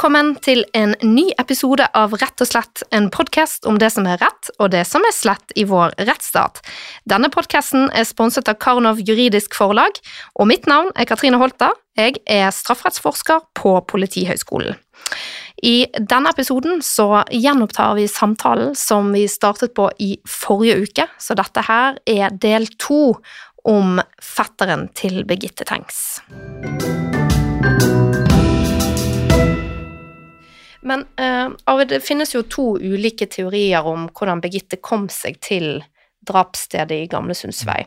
[0.00, 4.16] Velkommen til en ny episode av Rett og slett, en podkast om det som er
[4.22, 6.62] rett og det som er slett i vår rettsstat.
[7.04, 10.00] Denne podkasten er sponset av Karnov juridisk forlag,
[10.40, 11.74] og mitt navn er Katrine Holta.
[12.00, 14.80] Jeg er strafferettsforsker på Politihøgskolen.
[15.68, 21.36] I denne episoden så gjenopptar vi samtalen som vi startet på i forrige uke, så
[21.36, 23.18] dette her er del to
[23.68, 26.22] om fetteren til Birgitte Tengs.
[30.90, 35.80] Men uh, det finnes jo to ulike teorier om hvordan Birgitte kom seg til
[36.26, 37.78] drapsstedet i Gamlesundsvei.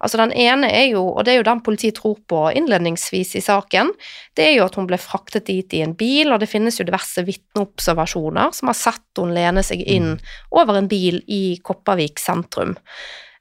[0.00, 3.42] Altså Den ene er jo, og det er jo den politiet tror på innledningsvis i
[3.44, 3.92] saken,
[4.36, 6.86] det er jo at hun ble fraktet dit i en bil, og det finnes jo
[6.88, 10.24] diverse vitneobservasjoner som har sett hun lene seg inn mm.
[10.56, 12.74] over en bil i Kopervik sentrum.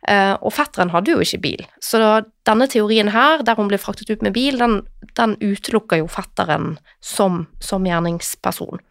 [0.04, 4.10] Uh, og fetteren hadde jo ikke bil, så denne teorien her, der hun ble fraktet
[4.12, 4.82] ut med bil, den,
[5.16, 8.82] den utelukker jo fetteren som, som, gjerningsperson.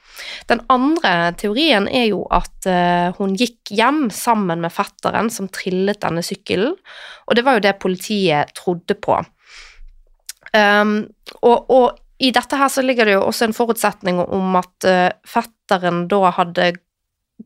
[0.49, 6.01] Den andre teorien er jo at uh, hun gikk hjem sammen med fetteren som trillet
[6.01, 6.79] denne sykkelen,
[7.29, 9.19] og det var jo det politiet trodde på.
[10.57, 10.95] Um,
[11.43, 14.87] og, og, i dette her så ligger det jo også en forutsetning om at
[15.27, 16.69] fetteren da hadde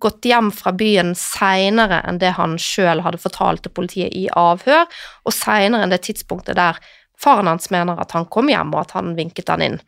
[0.02, 4.86] gått hjem fra byen seinere enn det han sjøl hadde fortalt til politiet i avhør,
[5.24, 6.80] og seinere enn det tidspunktet der
[7.20, 9.78] faren hans mener at han kom hjem, og at han vinket han inn.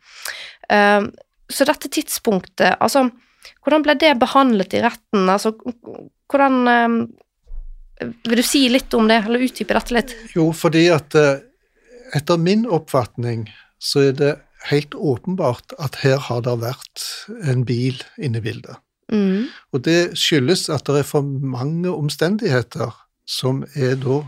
[0.73, 1.11] Ehm,
[1.49, 3.09] så dette tidspunktet, altså
[3.63, 5.29] Hvordan ble det behandlet i retten?
[5.31, 5.53] Altså,
[6.29, 6.97] hvordan ehm,
[8.27, 10.11] Vil du si litt om det, eller utdype dette litt?
[10.35, 11.41] Jo, fordi at eh,
[12.15, 13.47] etter min oppfatning
[13.79, 14.33] så er det
[14.69, 17.03] helt åpenbart at her har det vært
[17.47, 18.79] en bil inne i bildet.
[19.11, 19.49] Mm.
[19.73, 22.93] Og det skyldes at det er for mange omstendigheter
[23.29, 24.23] som er da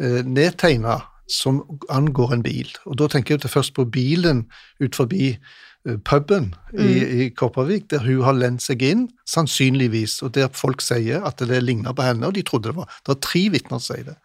[0.00, 1.00] eh, nedtegna
[1.30, 2.72] som angår en bil.
[2.84, 4.44] Og da tenker jeg først på bilen
[4.82, 6.82] ut forbi eh, puben mm.
[6.84, 6.90] i,
[7.24, 11.62] i Kopervik, der hun har lent seg inn, sannsynligvis, og der folk sier at det
[11.64, 13.00] ligner på henne, og de trodde det var.
[13.06, 14.18] Det er tre vitner som sier det.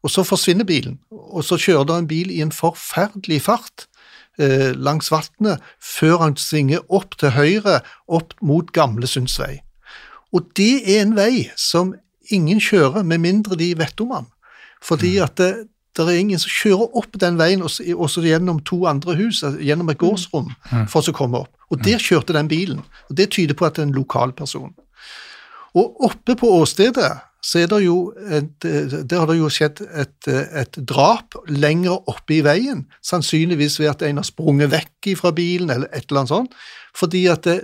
[0.00, 3.89] Og så forsvinner bilen, og så kjører det en bil i en forferdelig fart
[4.40, 9.60] eh, langs vannet før han svinger opp til høyre, opp mot Gamle Sundsvei.
[10.32, 11.94] Og det er en vei som
[12.30, 14.28] ingen kjører med mindre de vet om han.
[14.82, 15.22] Fordi mm.
[15.26, 15.50] at det,
[15.98, 19.58] det er ingen som kjører opp den veien også, også gjennom to andre hus, altså
[19.60, 20.04] gjennom et mm.
[20.04, 20.86] gårdsrom, mm.
[20.92, 21.52] for å komme opp.
[21.70, 22.84] Og der kjørte den bilen.
[23.08, 24.72] og Det tyder på at det er en lokal person.
[25.78, 27.10] Og oppe på åstedet
[27.42, 27.96] så er det jo
[28.28, 33.94] et, der har det jo skjedd et, et, drap lenger oppe i veien, sannsynligvis ved
[33.94, 36.56] at en har sprunget vekk fra bilen, eller et eller annet sånt,
[36.96, 37.60] fordi at det,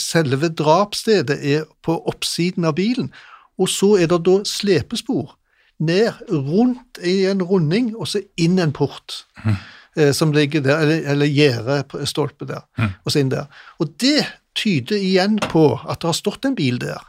[0.00, 3.12] selve drapsstedet er på oppsiden av bilen,
[3.60, 5.36] og så er det da slepespor
[5.80, 9.22] ned, rundt i en runding, og så inn en port.
[9.44, 9.54] Mm.
[9.96, 12.90] Eh, som ligger der, eller, eller gjerdestolpe der, mm.
[13.04, 13.48] og så inn der.
[13.82, 14.22] Og det
[14.54, 17.02] tyder igjen på at det har stått en bil der.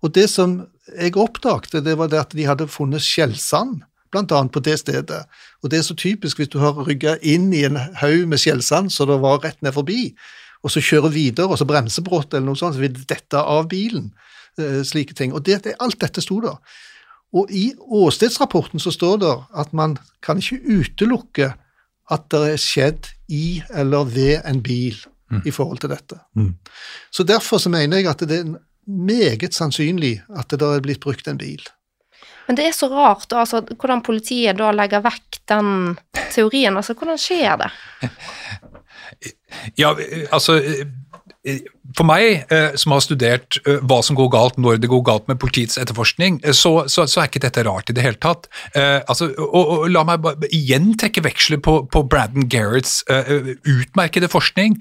[0.00, 0.60] Og det som
[0.96, 3.80] jeg oppdagte, det var det at de hadde funnet skjellsand,
[4.10, 5.20] annet på det stedet.
[5.62, 8.90] Og det er så typisk hvis du har rygga inn i en haug med skjellsand
[8.90, 10.10] så det var rett ned forbi,
[10.64, 13.68] og så kjører videre, og så bremser brått eller noe sånt, så vil dette av
[13.70, 14.10] bilen.
[14.58, 15.32] Eh, slike ting.
[15.32, 16.58] Og det, alt dette sto der.
[17.36, 21.52] Og i åstedsrapporten så står det at man kan ikke utelukke
[22.10, 24.96] at det er skjedd i eller ved en bil
[25.30, 25.44] mm.
[25.46, 26.18] i forhold til dette.
[26.34, 26.56] Mm.
[27.14, 28.50] Så derfor så mener jeg at det er
[28.90, 31.62] meget sannsynlig at det er blitt brukt en bil.
[32.48, 35.98] Men det er så rart altså, hvordan politiet da legger vekk den
[36.34, 36.76] teorien.
[36.76, 37.70] altså Hvordan skjer det?
[39.78, 39.94] Ja,
[40.32, 40.58] altså
[41.96, 45.30] for meg, eh, som har studert eh, hva som går galt når det går galt
[45.30, 48.50] med politiets etterforskning, eh, så, så, så er ikke dette rart i det hele tatt.
[48.76, 54.78] Altså, og, og, La meg igjen trekke veksler på, på Braddon Garretts utmerkede forskning.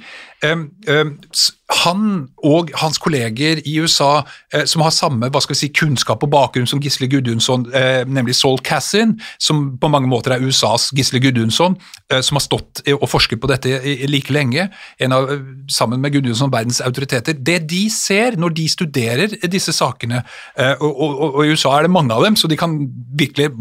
[1.70, 2.04] Han
[2.46, 4.24] og hans kolleger i USA
[4.66, 7.68] som har samme hva skal vi si, kunnskap og bakgrunn som Gisle Gudjonsson,
[8.10, 11.78] nemlig Saul Cassin, som på mange måter er USAs Gisle Gudjonsson,
[12.10, 13.80] som har stått og forsket på dette
[14.10, 14.66] like lenge,
[15.00, 15.30] en av,
[15.70, 17.38] sammen med Gudjonsson verdens autoriteter.
[17.38, 20.24] Det de ser når de studerer disse sakene,
[20.58, 22.78] eh, og, og, og i USA er det mange av dem, så de kan
[23.20, 23.52] virkelig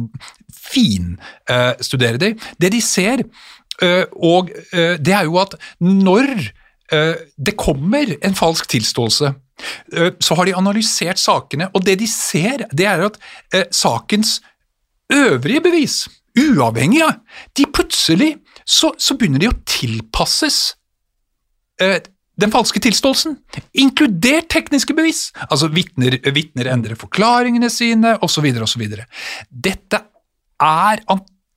[0.68, 2.38] finstudere dem.
[2.60, 3.24] Det de ser,
[3.82, 6.34] eh, og eh, det er jo at når
[6.90, 9.32] det kommer en falsk tilståelse,
[10.20, 13.18] så har de analysert sakene, og det de ser, det er at
[13.74, 14.38] sakens
[15.12, 15.96] øvrige bevis,
[16.38, 17.18] uavhengig av,
[17.58, 18.30] de plutselig
[18.64, 20.60] så, så begynner de å tilpasses
[22.38, 23.34] den falske tilståelsen,
[23.82, 25.24] inkludert tekniske bevis.
[25.48, 26.18] Altså vitner,
[26.70, 28.84] endrer forklaringene sine, osv., osv.
[29.50, 30.04] Dette
[30.62, 31.02] er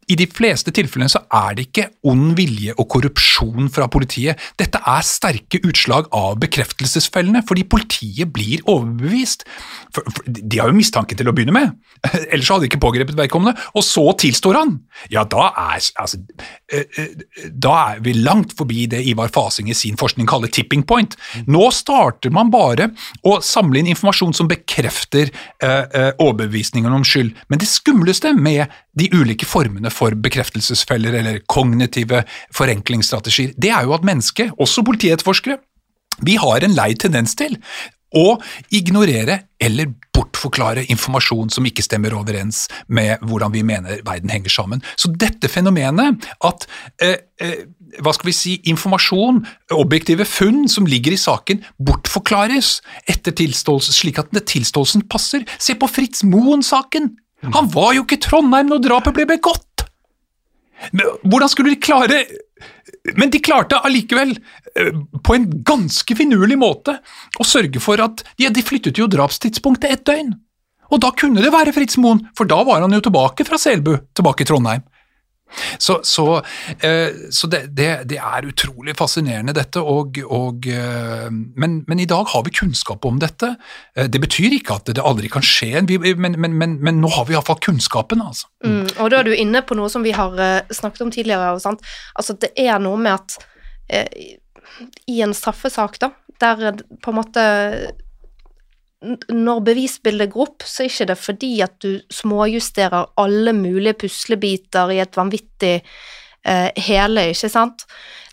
[0.09, 4.39] i de fleste tilfellene så er det ikke ond vilje og korrupsjon fra politiet.
[4.59, 9.45] Dette er sterke utslag av bekreftelsesfellene, fordi politiet blir overbevist.
[9.94, 11.75] For, for, de har jo mistanke til å begynne med,
[12.33, 13.53] ellers hadde de ikke pågrepet vedkommende.
[13.77, 14.74] Og så tilstår han!
[15.13, 16.19] Ja, da er, altså,
[16.74, 20.83] eh, eh, da er vi langt forbi det Ivar Fasing i sin forskning kaller tipping
[20.88, 21.15] point.
[21.45, 22.89] Nå starter man bare
[23.27, 25.30] å samle inn informasjon som bekrefter
[25.62, 27.36] eh, overbevisningen om skyld.
[27.53, 28.65] Men det skumleste med
[28.98, 32.24] de ulike formene for bekreftelsesfeller eller kognitive
[32.57, 35.62] forenklingsstrategier, det er jo at mennesket, også politietterforskere,
[36.21, 37.57] vi har en lei tendens til
[38.12, 38.36] å
[38.75, 44.83] ignorere eller bortforklare informasjon som ikke stemmer overens med hvordan vi mener verden henger sammen.
[45.00, 46.68] Så dette fenomenet at
[47.01, 47.62] eh, eh,
[48.03, 49.42] hva skal vi si, informasjon,
[49.75, 52.77] objektive funn som ligger i saken, bortforklares
[53.12, 55.44] etter tilståelse, slik at tilståelsen passer.
[55.59, 57.13] Se på Fritz Moen-saken!
[57.56, 59.88] Han var jo ikke i Trondheim når drapet ble begått!
[60.92, 62.24] Hvordan skulle de klare
[63.18, 64.36] men de klarte allikevel,
[64.78, 64.94] eh,
[65.25, 67.00] på en ganske finurlig måte,
[67.39, 70.36] å sørge for at ja, de flyttet jo drapstidspunktet ett døgn.
[70.92, 73.95] Og da kunne det være Fritz Moen, for da var han jo tilbake fra Selbu,
[74.18, 74.83] tilbake i Trondheim.
[75.77, 76.25] Så, så,
[76.80, 79.81] eh, så det, det, det, er utrolig fascinerende, dette.
[79.81, 83.53] Og, og, eh, men, men, i dag har vi kunnskap om dette.
[83.95, 85.83] Eh, det betyr ikke at det aldri kan skje,
[86.18, 88.24] men, men, men nå har vi iallfall kunnskapen.
[88.24, 88.50] Altså.
[88.65, 90.38] Mm, og da er du inne på noe som vi har
[90.74, 91.56] snakket om tidligere.
[91.56, 93.39] Altså, det er noe med at
[95.09, 97.44] i en straffesak, da, der på en måte
[99.01, 104.94] når bevisbildet går opp, så er ikke det fordi at du småjusterer alle mulige puslebiter
[104.94, 107.86] i et vanvittig eh, hele, ikke sant.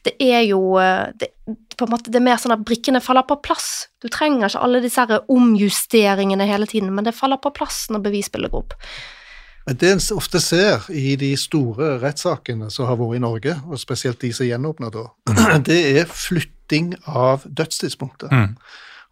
[0.05, 1.31] Det er jo eh, det,
[1.77, 3.89] på en måte, det er mer sånn at brikkene faller på plass.
[4.03, 8.53] Du trenger ikke alle disse omjusteringene hele tiden, men det faller på plass når bevisbildet
[8.53, 8.77] går opp.
[9.69, 14.21] Det en ofte ser i de store rettssakene som har vært i Norge, og spesielt
[14.25, 15.09] de som gjenåpner da,
[15.69, 18.33] det er flytting av dødstidspunktet.
[18.33, 18.55] Mm.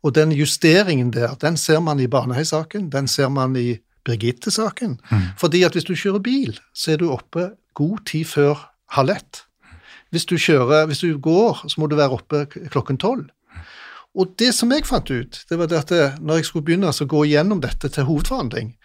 [0.04, 5.00] Og den justeringen der, den ser man i Baneheia-saken, den ser man i Birgitte-saken.
[5.10, 5.22] Mm.
[5.38, 9.42] Fordi at hvis du kjører bil, så er du oppe god tid før halv ett.
[10.10, 13.26] Hvis du, kjører, hvis du går, så må du være oppe klokken tolv.
[14.16, 17.08] Og det som jeg fant ut, det var det at når jeg skulle begynne å
[17.10, 18.76] gå gjennom dette til hovedforhandling,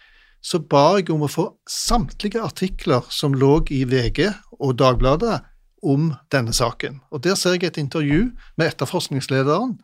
[0.42, 4.26] så ba jeg om å få samtlige artikler som lå i VG
[4.58, 5.38] og Dagbladet
[5.82, 7.00] om denne saken.
[7.10, 9.78] Og Der ser jeg et intervju med etterforskningslederen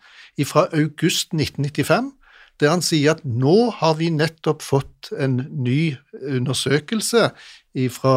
[0.46, 2.12] fra august 1995,
[2.60, 7.28] der han sier at nå har vi nettopp fått en ny undersøkelse
[7.94, 8.14] fra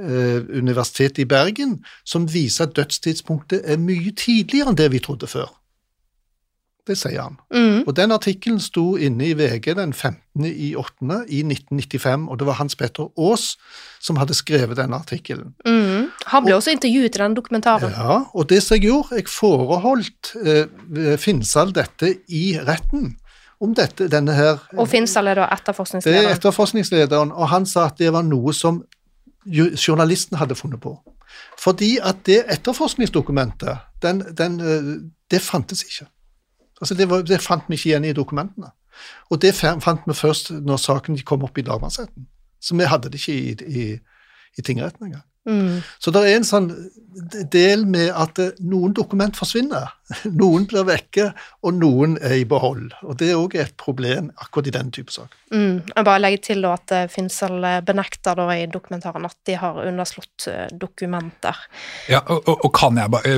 [0.00, 5.30] eh, Universitetet i Bergen som viser at dødstidspunktet er mye tidligere enn det vi trodde
[5.30, 5.50] før.
[6.90, 7.36] Det sier han.
[7.54, 7.84] Mm.
[7.86, 10.46] Og Den artikkelen sto inne i VG den 15.
[10.48, 11.20] i 8.
[11.30, 13.52] i 1995, og det var Hans Petter Aas
[14.02, 15.52] som hadde skrevet denne artikkelen.
[15.62, 16.10] Mm.
[16.32, 17.94] Han ble og, også intervjuet i den dokumentaren.
[17.94, 23.12] Ja, og det som jeg gjorde, jeg foreholdt eh, Finnsal dette i retten.
[23.60, 26.24] Om dette, denne her Og Finnsal er da etterforskningslederen?
[26.24, 28.82] Det er etterforskningslederen, og han sa at det var noe som
[29.46, 30.96] journalisten hadde funnet på.
[31.60, 34.96] Fordi at det etterforskningsdokumentet, den, den, eh,
[35.30, 36.08] det fantes ikke.
[36.80, 38.72] Altså det, var, det, fant vi ikke igjen i dokumentene.
[39.30, 42.28] Og det fant vi først når saken kom opp i lagmannsretten.
[42.60, 43.84] Så vi hadde det ikke i, i,
[44.58, 45.24] i tingretten engang.
[45.48, 45.80] Mm.
[45.98, 46.68] Så det er en sånn
[47.50, 49.88] del med at eh, noen dokument forsvinner.
[50.40, 51.28] Noen blir vekke,
[51.66, 52.90] og noen er i behold.
[53.06, 55.34] Og det er òg et problem akkurat i den type sak.
[55.54, 55.80] Mm.
[55.86, 59.56] Jeg bare legger til da at eh, Finsel eh, benekter da i dokumentaren at de
[59.60, 61.62] har underslått dokumenter.
[62.10, 63.36] Ja, og, og, og kan jeg bare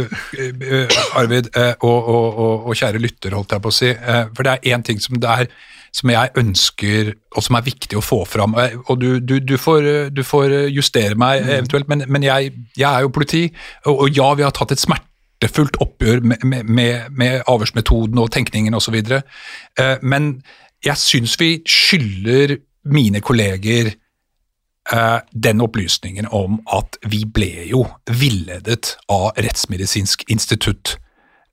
[1.19, 3.93] Arvid og, og, og, kjære lytter, holdt jeg på å si,
[4.33, 5.53] for det er én ting som det er
[5.93, 8.57] som jeg ønsker, og som er viktig å få fram.
[8.89, 11.51] Og du, du, du, får, du får, justere meg mm.
[11.59, 13.45] eventuelt, men, men jeg, jeg, er jo politi,
[13.85, 18.79] og, og, ja, vi har tatt et smertefullt oppgjør med, med, med avhørsmetoden og tenkningen
[18.79, 20.35] osv., eh, men
[20.83, 22.57] jeg syns vi skylder
[22.93, 30.97] mine kolleger eh, den opplysningen om at vi ble jo villedet av Rettsmedisinsk institutt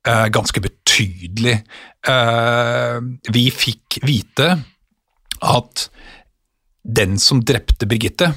[0.08, 1.58] Eh, ganske betydelig.
[2.08, 3.00] Eh,
[3.32, 4.54] vi fikk vite
[5.44, 5.88] at
[6.84, 8.32] den som drepte Birgitte,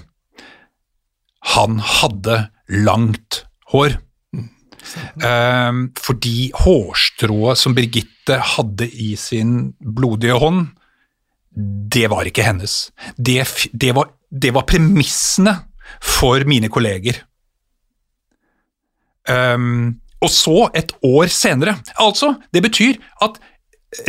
[1.55, 3.95] han hadde langt hår.
[5.23, 5.71] Eh,
[6.03, 10.67] fordi hårstrået som Birgitte hadde i sin blodige hånd,
[11.55, 12.91] det var ikke hennes.
[13.15, 13.39] Det,
[13.71, 15.55] det, var, det var, premissene
[16.01, 17.21] for mine kolleger.
[19.29, 21.77] Um, og så et år senere.
[22.01, 23.41] Altså, det betyr at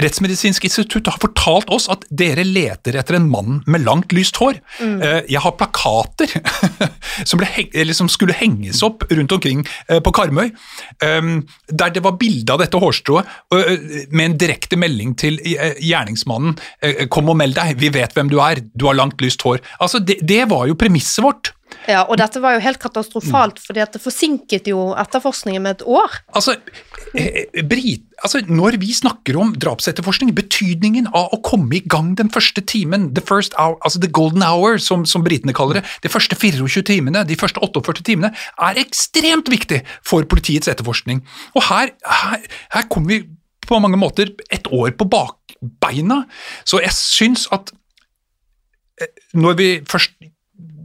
[0.00, 4.56] Rettsmedisinsk institutt har fortalt oss at dere leter etter en mann med langt, lyst hår.
[4.80, 5.02] Mm.
[5.28, 6.30] Jeg har plakater
[7.28, 7.42] som,
[7.98, 10.52] som, skulle henges opp rundt omkring på Karmøy,
[11.02, 13.28] der det var bilde av dette hårstrået
[14.08, 16.56] med en direkte melding til gjerningsmannen
[17.12, 19.62] 'Kom og meld deg, vi vet hvem du er, du har langt, lyst hår'.
[19.80, 21.52] Altså, det, det var jo premisset vårt.
[21.88, 25.84] Ja, og dette var jo helt katastrofalt, fordi at det forsinket jo etterforskningen med et
[25.84, 26.16] år.
[26.36, 26.56] Altså,
[27.18, 32.30] eh, Brit, altså Når vi snakker om drapsetterforskning, betydningen av å komme i gang den
[32.30, 36.08] første timen, the first hour, altså the golden hour, som, som britene kaller det, de
[36.08, 41.24] første 24 timene, de første 48 timene, er ekstremt viktig for politiets etterforskning.
[41.54, 43.24] Og her, her, her kommer vi
[43.66, 46.24] på mange måter et år på bakbeina,
[46.64, 47.72] så jeg syns at
[49.00, 50.16] eh, når vi først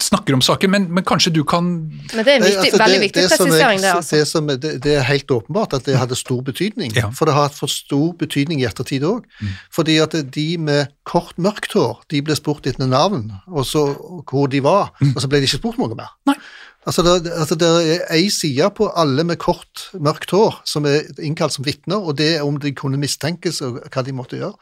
[0.04, 3.00] snakker om saken, men, men, kanskje du kan Men Det er en viktig, altså, veldig
[3.04, 3.94] viktig det presisering, det.
[3.96, 4.42] altså.
[4.48, 7.10] Det, det, det, er helt åpenbart at det hadde stor betydning, ja.
[7.16, 9.28] for det har hatt for stor betydning i ettertid òg.
[9.42, 9.58] Mm.
[9.76, 13.86] Fordi at de med kort, mørkt hår, de ble spurt etter navn, og så
[14.30, 15.16] hvor de var, mm.
[15.16, 16.16] og så ble de ikke spurt noe mer.
[16.30, 16.40] Nei.
[16.88, 21.10] Altså, det, altså, det er ei side på alle med kort, mørkt hår som er
[21.22, 24.56] innkalt som vitner, og det er om de kunne mistenkes og hva de måtte gjøre.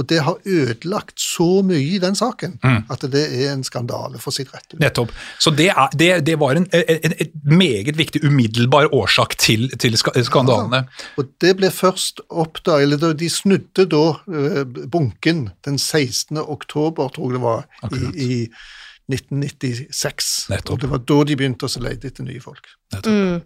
[0.00, 2.78] Og det har ødelagt så mye i den saken mm.
[2.92, 4.78] at det er en skandale, for å si det rett ut.
[4.80, 5.12] Nettopp.
[5.42, 9.98] Så det, er, det, det var en, en, en, meget viktig umiddelbar årsak til, til
[10.00, 10.84] skandalene.
[10.88, 16.40] Ja, og det ble først oppdaget eller De snudde da uh, bunken den 16.
[16.40, 18.16] oktober, tror jeg det var, Akkurat.
[18.16, 20.32] i, i 1996.
[20.52, 20.74] Nettopp.
[20.74, 22.70] Og det var da de begynte å lete etter nye folk.
[23.04, 23.42] Mm.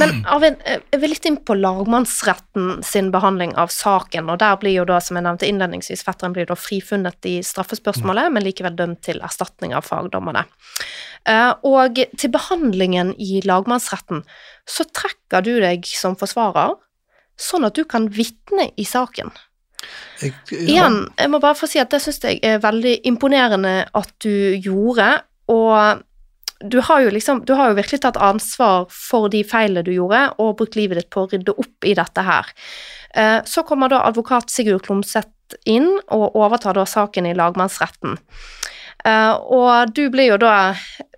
[0.00, 4.30] Men Arvin, jeg vil litt inn på lagmannsretten sin behandling av saken.
[4.32, 8.32] og Der blir jo da, som jeg nevnte innledningsvis, fetteren blir da frifunnet i straffespørsmålet,
[8.32, 10.46] men likevel dømt til erstatning av fagdommerne.
[11.28, 14.24] Eh, og til behandlingen i lagmannsretten
[14.68, 16.76] så trekker du deg som forsvarer,
[17.40, 19.32] sånn at du kan vitne i saken.
[20.22, 20.58] Jeg, ja.
[20.64, 24.56] Igjen, jeg må bare få si at det syns jeg er veldig imponerende at du
[24.56, 25.10] gjorde,
[25.52, 26.04] og
[26.64, 30.26] du har jo liksom Du har jo virkelig tatt ansvar for de feilene du gjorde,
[30.40, 32.52] og brukt livet ditt på å rydde opp i dette her.
[33.14, 38.16] Eh, så kommer da advokat Sigurd Klomsæt inn og overtar da saken i lagmannsretten.
[39.04, 40.74] Eh, og du blir jo da,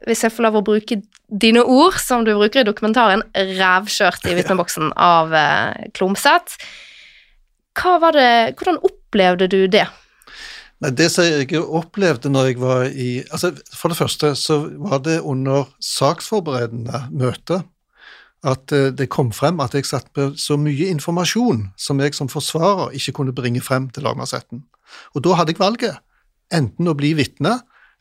[0.06, 4.34] hvis jeg får lov å bruke dine ord, som du bruker i dokumentaren, rævkjørt i
[4.38, 6.58] vitneboksen av eh, Klomsæt.
[7.76, 9.86] Hva var det, hvordan opplevde du det?
[10.84, 15.00] Nei, Det som jeg opplevde når jeg var i altså For det første så var
[15.06, 17.62] det under saksforberedende møte
[18.46, 22.28] at eh, det kom frem at jeg satt med så mye informasjon som jeg som
[22.30, 24.60] forsvarer ikke kunne bringe frem til lagmannsretten.
[25.16, 25.96] Og da hadde jeg valget.
[26.54, 27.56] Enten å bli vitne,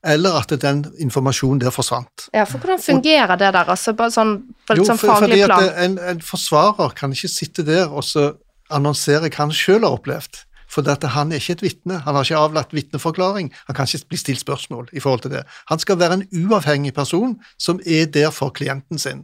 [0.06, 2.28] eller at den informasjonen der forsvant.
[2.36, 4.36] Ja, for Hvordan fungerer og, det der, altså bare sånn,
[4.68, 5.70] på et jo, sånn faglig plan?
[5.82, 8.34] En, en forsvarer kan ikke sitte der og så
[8.74, 10.44] annonsere hva han selv har opplevd.
[10.76, 12.02] For han er ikke et vitne.
[12.04, 13.52] Han har ikke avlagt vitneforklaring.
[13.68, 15.46] Han kan ikke bli stilt spørsmål i forhold til det.
[15.72, 19.24] Han skal være en uavhengig person som er der for klienten sin.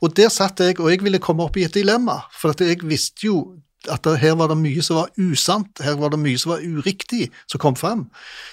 [0.00, 3.26] Og der satt jeg, og jeg ville komme opp i et dilemma, for jeg visste
[3.26, 6.50] jo at det, her var det mye som var usant, her var det mye som
[6.50, 8.06] var uriktig som kom frem.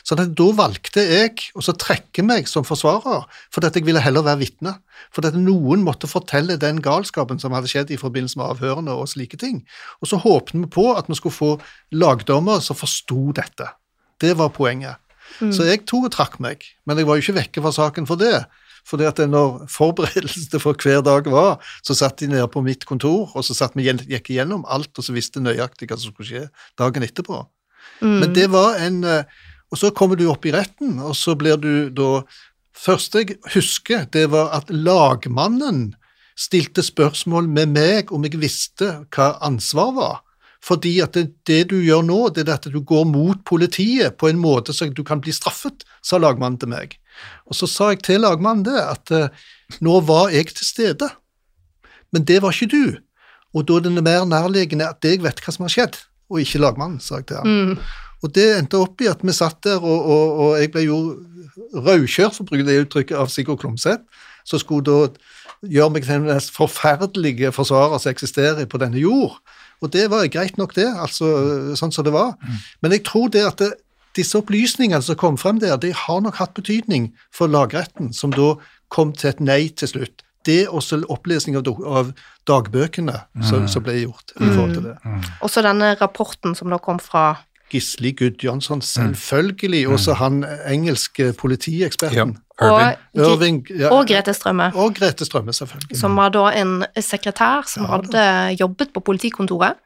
[0.05, 0.27] Så da
[0.57, 4.75] valgte jeg å trekke meg som forsvarer, fordi jeg ville heller være vitne.
[5.15, 9.09] Fordi at noen måtte fortelle den galskapen som hadde skjedd i forbindelse med avhørene og
[9.11, 9.63] slike ting.
[10.03, 11.51] Og så håpet vi på at vi skulle få
[11.95, 13.71] lagdommer som forsto dette.
[14.21, 15.01] Det var poenget.
[15.41, 15.51] Mm.
[15.51, 18.21] Så jeg tok og trakk meg, men jeg var jo ikke vekke fra saken for
[18.21, 18.45] det.
[18.85, 23.31] Fordi at når forberedelsene for hver dag var, så satt de nede på mitt kontor,
[23.33, 26.43] og så satt vi gikk igjennom alt, og så visste nøyaktig hva som skulle skje
[26.77, 27.41] dagen etterpå.
[28.01, 28.17] Mm.
[28.21, 29.23] Men det var en eh,
[29.73, 32.21] Og så kommer du opp i retten, og så blir du da
[32.77, 35.95] første jeg husker, det var at lagmannen
[36.37, 40.21] stilte spørsmål med meg om jeg visste hva ansvar var.
[40.63, 44.29] Fordi at det, det, du gjør nå, det er at du går mot politiet på
[44.29, 46.95] en måte så du kan bli straffet, sa lagmannen til meg.
[47.49, 49.45] Og så sa jeg til lagmannen det, at uh,
[49.85, 51.09] nå var jeg til stede,
[52.13, 52.97] men det var ikke du.
[53.55, 56.61] Og da er det mer nærliggende at jeg vet hva som har skjedd, og ikke
[56.63, 57.47] lagmannen, sa jeg til ham.
[57.47, 57.77] Mm.
[58.25, 60.99] Og det endte opp i at vi satt der, og, og, og jeg ble jo
[61.75, 64.03] rødkjørt, for å bruke det uttrykket, av Sigurd Klomsæt,
[64.47, 64.97] som skulle da
[65.65, 69.37] gjøre meg til den mest forferdelige forsvarer som eksisterer på denne jord.
[69.83, 72.35] Og det var greit nok, det, altså sånn som det var.
[72.41, 72.59] Mm.
[72.83, 73.71] Men jeg tror det at det,
[74.15, 78.55] disse opplysningene som kom frem der, det har nok hatt betydning for lagretten, som da
[78.93, 80.23] kom til et nei til slutt.
[80.45, 82.13] Det er også opplesning av, av
[82.47, 83.43] dagbøkene mm.
[83.49, 84.95] som, som, ble gjort i forhold til det.
[85.03, 85.17] Mm.
[85.17, 85.27] mm.
[85.47, 87.31] Også denne rapporten som da kom fra
[87.73, 89.87] Gisli Gudjonsson, selvfølgelig.
[89.87, 89.93] Mm.
[89.93, 92.37] Også han engelske politieksperten.
[92.37, 92.43] Ja.
[92.61, 92.97] Irving.
[93.15, 94.69] Og, Irving ja, og, Grete Strømme.
[94.75, 95.97] Og Grete Strømme, selvfølgelig.
[95.99, 98.27] Som var da en sekretær som ja, hadde
[98.61, 99.81] jobbet på politikontoret.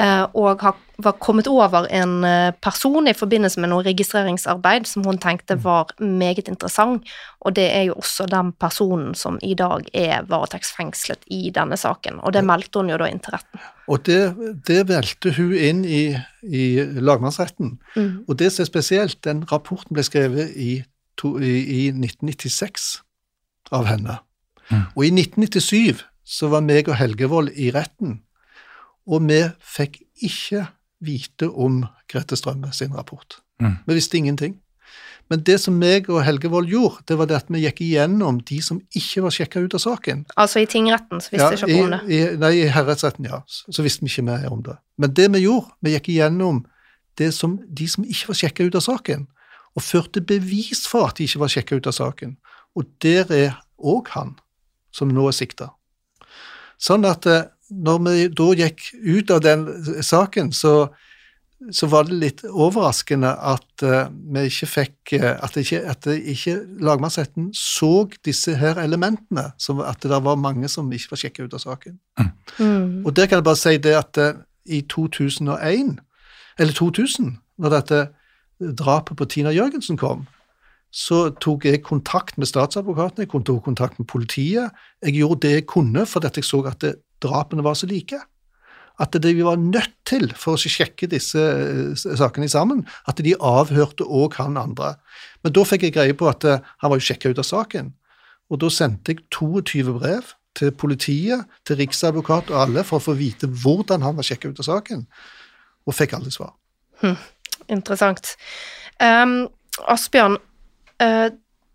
[0.00, 5.04] Eh, og har, var kommet over en eh, person i forbindelse med noe registreringsarbeid som
[5.06, 5.62] hun tenkte mm.
[5.64, 7.08] var meget interessant,
[7.40, 12.20] og det er jo også den personen som i dag er varetektsfengslet i denne saken,
[12.24, 13.66] og det meldte hun jo da inn til retten.
[13.90, 14.20] Og det,
[14.68, 16.04] det valgte hun inn i,
[16.46, 16.64] i
[17.00, 18.14] lagmannsretten, mm.
[18.28, 20.80] og det som er spesielt, den rapporten ble skrevet i,
[21.20, 22.90] to, i, i 1996
[23.76, 24.20] av henne,
[24.70, 24.90] mm.
[24.96, 28.20] og i 1997 så var meg og Helgevold i retten,
[29.06, 30.66] og vi fikk ikke
[31.00, 33.38] vite om Grete Strømme sin rapport.
[33.60, 33.78] Mm.
[33.86, 34.58] Vi visste ingenting.
[35.30, 38.58] Men det som meg og Helgevold gjorde, det var det at vi gikk igjennom de
[38.66, 40.24] som ikke var sjekka ut av saken.
[40.34, 42.00] Altså i tingretten så visste ja, ikke om det?
[42.10, 43.38] I, nei, i herredsretten, ja.
[43.46, 44.74] Så visste vi ikke mer om det.
[44.98, 46.64] Men det vi gjorde, vi gikk igjennom
[47.36, 49.26] som, de som ikke var sjekka ut av saken,
[49.76, 52.34] og førte bevis for at de ikke var sjekka ut av saken.
[52.74, 54.34] Og der er òg han
[54.90, 55.70] som nå er sikta.
[56.80, 59.64] Sånn at eh, når vi da gikk ut av den
[60.02, 60.90] saken, så,
[61.72, 66.56] så var det litt overraskende at uh, vi ikke fikk uh, At, ikke, at ikke
[66.82, 71.56] lagmannsretten så disse her elementene, som at det var mange som ikke var sjekka ut
[71.58, 71.98] av saken.
[72.58, 73.06] Mm.
[73.06, 75.98] Og der kan jeg bare si det at uh, i 2001,
[76.60, 78.02] eller 2000, når dette
[78.60, 80.26] drapet på Tina Jørgensen kom,
[80.90, 84.74] så tok jeg kontakt med statsadvokaten, jeg tok kontakt med politiet.
[85.02, 88.18] Jeg gjorde det jeg kunne, fordi jeg så at det, drapene var så like.
[89.00, 91.40] At det vi var nødt til for å sjekke disse
[91.96, 94.94] sakene sammen, at de avhørte òg han andre.
[95.44, 97.94] Men da fikk jeg greie på at uh, han var jo sjekka ut av saken.
[98.52, 103.16] Og da sendte jeg 22 brev til politiet, til riksadvokat og alle for å få
[103.16, 105.06] vite hvordan han var sjekka ut av saken,
[105.86, 106.52] og fikk alle svar.
[107.00, 107.16] Hm,
[107.70, 108.34] interessant.
[109.00, 109.46] Um,
[109.88, 110.36] Asbjørn,
[111.00, 111.30] Uh,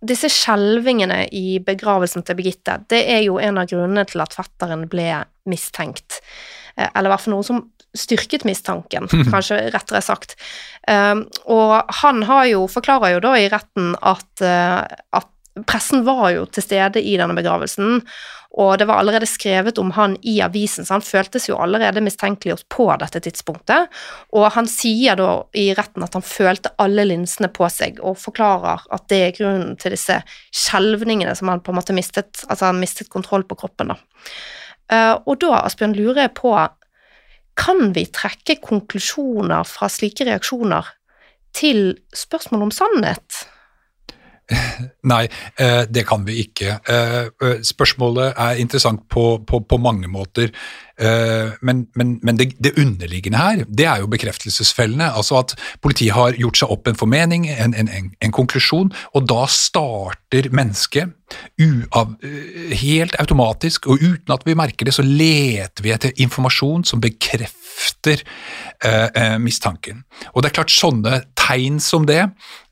[0.06, 4.86] disse skjelvingene i begravelsen til Birgitte, det er jo en av grunnene til at fetteren
[4.92, 5.08] ble
[5.50, 6.22] mistenkt.
[6.79, 7.64] Uh, eller i hvert fall noe som
[7.96, 10.36] styrket mistanken, kanskje rettere sagt.
[10.88, 14.84] Um, og han har jo, forklarer jo da i retten at, uh,
[15.16, 15.31] at
[15.64, 18.01] pressen var jo til stede i denne begravelsen,
[18.55, 22.68] og det var allerede skrevet om han i avisen, så han føltes jo allerede mistenkeliggjort
[22.72, 23.92] på dette tidspunktet.
[24.31, 28.86] Og han sier da i retten at han følte alle linsene på seg, og forklarer
[28.96, 30.22] at det er grunnen til disse
[30.55, 34.00] skjelvningene som han på en måte mistet, altså han mistet kontroll på kroppen, da.
[34.92, 36.54] Uh, og da, Asbjørn, lurer jeg på,
[37.58, 40.92] kan vi trekke konklusjoner fra slike reaksjoner
[41.56, 43.46] til spørsmål om sannhet?
[45.12, 45.25] Nei,
[45.60, 46.77] eh, det kan vi ikke.
[46.86, 50.53] Eh, eh, spørsmålet er interessant på, på, på mange måter.
[50.96, 55.10] Men, men, men det, det, underliggende her, det er jo bekreftelsesfellene.
[55.12, 55.51] Altså at
[55.84, 60.48] politiet har gjort seg opp en formening, en, en, en, en konklusjon, og da starter
[60.55, 61.12] mennesket
[61.60, 62.16] uav,
[62.79, 67.65] helt automatisk, og uten at vi merker det, så leter vi etter informasjon som bekrefter
[68.85, 70.03] eh, mistanken.
[70.33, 72.24] Og det er klart, sånne tegn som det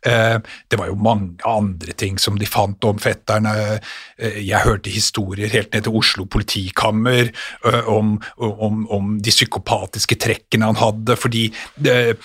[0.05, 0.37] Eh,
[0.67, 3.47] det var jo mange andre ting som de fant om fetteren.
[3.47, 10.17] Eh, jeg hørte historier helt ned til Oslo politikammer eh, om, om, om de psykopatiske
[10.19, 12.15] trekkene han hadde, fordi de,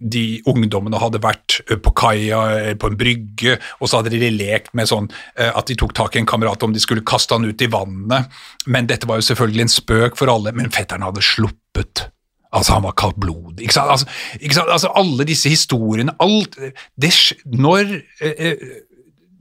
[0.00, 2.40] de ungdommene hadde vært på kaia
[2.80, 6.22] på en brygge, og så hadde de lekt med sånn at de tok tak i
[6.22, 8.32] en kamerat om de skulle kaste han ut i vannet.
[8.66, 11.63] Men dette var jo selvfølgelig en spøk for alle, men fetteren hadde sluppet.
[12.54, 13.66] Altså, han var kaldblodig.
[13.66, 13.90] Ikke sant?
[13.90, 14.06] Altså,
[14.40, 14.70] ikke sant?
[14.70, 16.58] altså, alle disse historiene alt,
[17.02, 17.10] det,
[17.46, 18.54] når, eh, eh,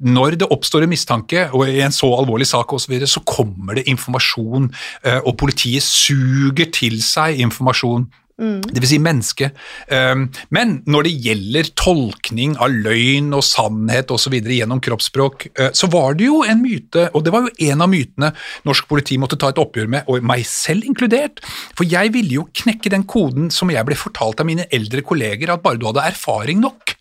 [0.02, 3.22] når det oppstår en mistanke, og i en så alvorlig sak osv., så, videre, så
[3.28, 4.72] kommer det informasjon,
[5.06, 8.10] eh, og politiet suger til seg informasjon
[8.42, 8.64] Mm.
[8.66, 8.90] Dvs.
[8.90, 9.50] Si menneske.
[9.94, 14.34] Um, men når det gjelder tolkning av løgn og sannhet osv.
[14.42, 17.92] gjennom kroppsspråk, uh, så var det jo en myte, og det var jo en av
[17.92, 18.32] mytene
[18.66, 21.44] norsk politi måtte ta et oppgjør med, og meg selv inkludert.
[21.78, 25.54] For jeg ville jo knekke den koden som jeg ble fortalt av mine eldre kolleger,
[25.54, 26.96] at bare du hadde erfaring nok,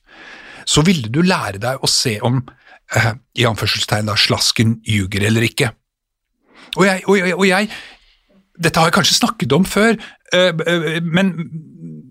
[0.68, 5.49] så ville du lære deg å se om uh, i anførselstegn da, slasken ljuger eller
[5.49, 5.73] ikke.
[6.77, 7.73] Og jeg, og, jeg, og jeg,
[8.59, 9.97] dette har jeg kanskje snakket om før,
[10.33, 11.35] Eh, eh, men,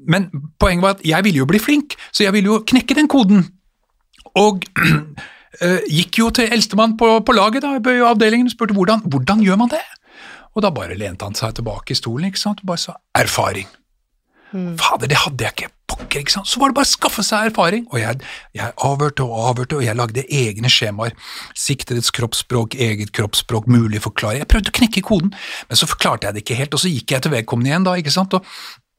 [0.08, 3.10] men, poenget var at jeg ville jo bli flink, så jeg ville jo knekke den
[3.10, 3.48] koden.
[4.38, 4.62] Og
[5.64, 9.42] eh, gikk jo til eldstemann på, på laget da, i avdelingen og spurte hvordan, hvordan
[9.46, 9.82] gjør man det?
[10.54, 12.62] Og da bare lente han seg tilbake i stolen ikke sant?
[12.62, 13.70] og bare sa erfaring.
[14.52, 14.74] Mm.
[14.80, 15.70] Fader, det hadde jeg ikke.
[15.92, 16.48] Pokker, ikke sant.
[16.48, 17.86] Så var det bare å skaffe seg erfaring.
[17.92, 18.20] Og jeg,
[18.56, 21.16] jeg avhørte og avhørte, og jeg lagde egne skjemaer.
[21.58, 24.42] Siktedets kroppsspråk, eget kroppsspråk, mulig forklare.
[24.42, 25.34] Jeg prøvde å knekke koden,
[25.70, 27.98] men så forklarte jeg det ikke helt, og så gikk jeg til vedkommende igjen, da,
[28.00, 28.36] ikke sant.
[28.38, 28.48] Og,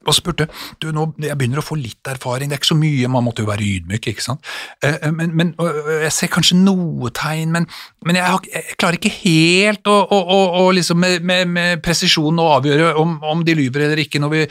[0.06, 0.48] og spurte
[0.82, 3.44] du nå, jeg begynner å få litt erfaring, det er ikke så mye, man måtte
[3.44, 5.54] jo være ydmyk, ikke sant, eh, eh, men, men
[6.02, 7.68] jeg ser kanskje noe tegn, men,
[8.06, 11.82] men jeg, har, jeg, klarer ikke helt å, å, å, å liksom med, med, med,
[11.84, 14.44] presisjon å avgjøre om, om, de lyver eller ikke når, vi,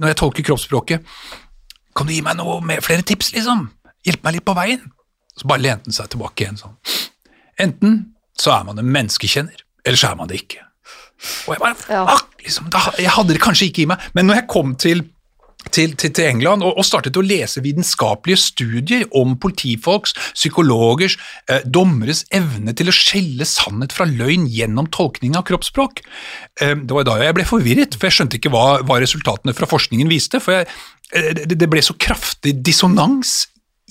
[0.00, 1.12] når jeg tolker kroppsspråket.
[1.96, 3.68] Kan du gi meg noe med flere tips, liksom?
[4.06, 4.82] Hjelp meg litt på veien?
[5.36, 6.76] Så bare lente han seg tilbake igjen sånn.
[7.60, 8.00] Enten
[8.40, 10.64] så er man en menneskekjenner, eller så er man det ikke.
[11.46, 12.18] Og jeg bare ja.
[12.50, 15.06] Liksom, da, Jeg hadde det kanskje ikke i meg, men når jeg kom til
[15.68, 21.18] til, til, til, England og, og, startet å lese vitenskapelige studier om politifolks, psykologers,
[21.52, 26.00] eh, dommeres evne til å skjelle sannhet fra løgn gjennom tolkning av kroppsspråk.
[26.64, 29.68] Eh, det var da jeg ble forvirret, for jeg skjønte ikke hva, hva resultatene fra
[29.70, 30.40] forskningen viste.
[30.40, 30.70] for jeg,
[31.12, 33.44] eh, det, det ble så kraftig dissonans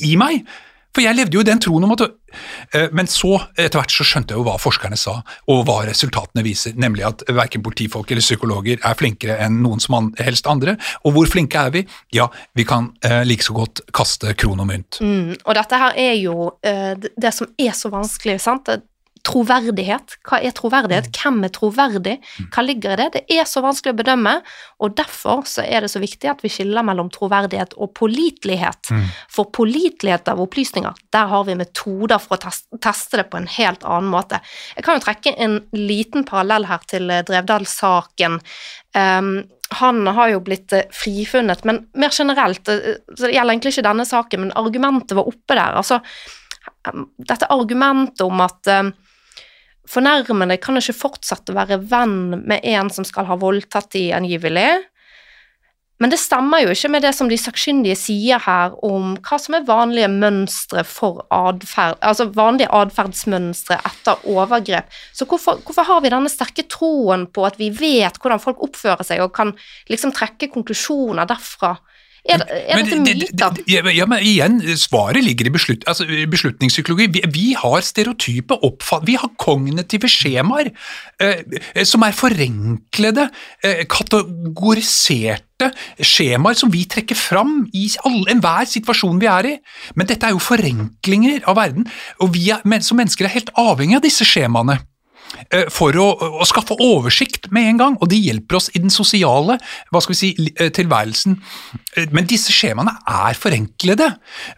[0.10, 0.50] i meg.
[0.95, 4.06] For jeg levde jo i den troen om at eh, Men så, etter hvert, så
[4.08, 8.25] skjønte jeg jo hva forskerne sa, og hva resultatene viser, nemlig at verken politifolk eller
[8.25, 10.78] psykologer er flinkere enn noen som helst andre.
[11.06, 11.86] Og hvor flinke er vi?
[12.15, 15.02] Ja, vi kan eh, like så godt kaste kron og mynt.
[15.02, 18.69] Mm, og dette her er jo eh, det som er så vanskelig, sant
[19.28, 20.16] troverdighet.
[20.28, 21.10] Hva er troverdighet?
[21.10, 21.18] Mm.
[21.20, 22.16] Hvem er troverdig?
[22.20, 22.48] Mm.
[22.54, 23.10] Hva ligger i det?
[23.16, 24.36] Det er så vanskelig å bedømme,
[24.80, 28.92] og derfor så er det så viktig at vi skiller mellom troverdighet og pålitelighet.
[28.94, 29.06] Mm.
[29.36, 33.86] For pålitelighet av opplysninger, der har vi metoder for å teste det på en helt
[33.86, 34.42] annen måte.
[34.78, 38.40] Jeg kan jo trekke en liten parallell her til eh, Drevdal-saken.
[38.98, 39.34] Um,
[39.80, 43.88] han har jo blitt eh, frifunnet, men mer generelt, eh, så det gjelder egentlig ikke
[43.90, 45.78] denne saken, men argumentet var oppe der.
[45.82, 46.02] altså
[47.18, 48.68] dette argumentet om at
[49.89, 54.69] Fornærmede kan ikke fortsette å være venn med en som skal ha voldtatt de angivelig.
[55.99, 59.58] Men det stemmer jo ikke med det som de sakkyndige sier her om hva som
[59.58, 64.88] er vanlige mønstre for adferd, altså vanlige atferdsmønstre etter overgrep.
[65.12, 69.04] Så hvorfor, hvorfor, har vi denne sterke troen på at vi vet hvordan folk oppfører
[69.04, 69.52] seg, og kan
[69.91, 71.75] liksom trekke konklusjoner derfra?
[72.28, 73.60] Er, er dette myter?
[73.70, 77.08] Ja, men igjen, svaret ligger i beslut, altså, beslutningspsykologi.
[77.16, 79.06] Vi, vi, har stereotype oppfatt...
[79.08, 80.72] Vi har kognitive skjemaer
[81.24, 83.30] eh, som er forenklede,
[83.64, 85.72] eh, kategoriserte
[86.04, 87.88] skjemaer som vi trekker fram i
[88.32, 89.56] enhver situasjon vi er i.
[89.96, 91.88] Men dette er jo forenklinger av verden,
[92.20, 94.82] og vi er, som mennesker er helt avhengig av disse skjemaene.
[95.50, 96.08] Eh, for å,
[96.42, 99.60] å, skaffe oversikt med en gang, og de hjelper oss i den sosiale
[99.94, 101.38] hva skal vi si, eh, tilværelsen.
[101.96, 104.12] Eh, men disse skjemaene er forenklede.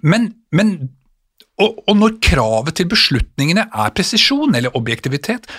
[0.08, 0.76] Men, men
[1.62, 5.50] og, og, når kravet til beslutningene er presisjon eller objektivitet,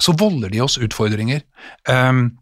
[0.00, 1.44] så volder de oss utfordringer.
[1.86, 2.32] Um,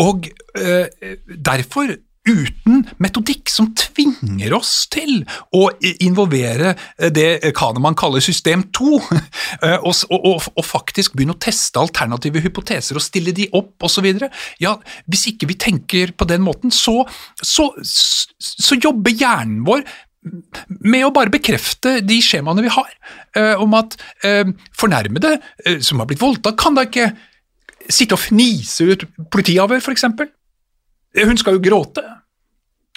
[0.00, 0.88] og uh,
[1.28, 1.92] derfor
[2.28, 5.24] uten metodikk som tvinger oss til
[5.56, 5.64] å
[6.04, 9.00] involvere eh, det Kahneman kaller system 2,
[9.66, 14.06] eh, og, og, og, faktisk begynne å teste alternative hypoteser og stille de opp osv.
[14.62, 14.76] Ja,
[15.10, 17.02] hvis ikke vi tenker på den måten, så,
[17.42, 19.84] så, så jobber hjernen vår
[20.86, 22.92] med å bare bekrefte de skjemaene vi har,
[23.58, 23.96] om at
[24.78, 25.32] fornærmede
[25.82, 27.08] som har blitt voldtatt, kan da ikke
[27.90, 29.02] sitte og fnise ut
[29.34, 30.06] politiavhør, f.eks.
[31.20, 32.04] Hun skal jo gråte.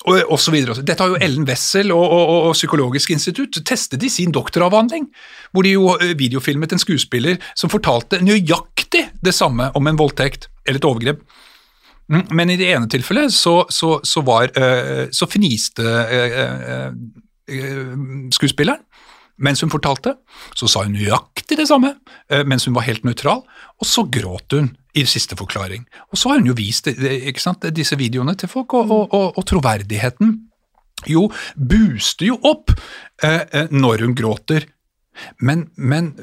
[0.06, 0.76] Og, og så videre.
[0.86, 5.08] Dette har jo Ellen Wessel og, og, og, Psykologisk institutt testet i sin doktoravhandling,
[5.56, 10.50] hvor de jo eh, videofilmet en skuespiller som fortalte nøyaktig det samme om en voldtekt
[10.66, 11.24] eller et overgrep.
[12.12, 16.92] Mm, men i det ene tilfellet så, så, så, var, eh, så fniste eh,
[18.36, 18.84] skuespilleren
[19.42, 20.14] mens hun fortalte.
[20.56, 21.96] Så sa hun nøyaktig det samme
[22.48, 25.86] mens hun var helt nøytral, og så gråt hun i siste forklaring.
[26.12, 26.90] Og så har hun jo vist
[27.42, 30.36] sant, disse videoene til folk, og, og, og, og troverdigheten
[31.12, 32.72] jo booster jo opp
[33.24, 34.66] eh, eh når hun gråter.
[35.38, 36.14] Men, men,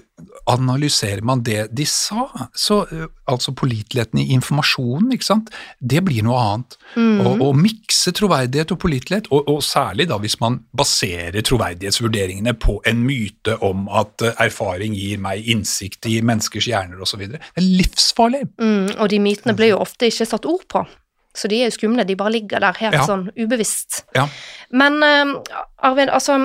[0.46, 6.24] analyserer man det de sa, så eh, altså påliteligheten i informasjonen, ikke sant, det blir
[6.26, 6.76] noe annet.
[6.96, 7.42] Mm.
[7.62, 13.58] Mikse troverdighet og pålitelighet, og, og, særlig da hvis man baserer troverdighetsvurderingene på en myte
[13.64, 17.26] om at eh, erfaring gir meg innsikt i menneskers hjerner osv.
[17.34, 18.46] Det er livsfarlig.
[18.60, 20.86] Mm, og de mytene blir jo ofte ikke satt ord på.
[21.36, 23.04] Så de er jo skumle, de bare ligger der helt ja.
[23.08, 24.02] sånn ubevisst.
[24.16, 24.26] Ja.
[24.76, 25.38] Men uh,
[25.80, 26.42] Arvid, altså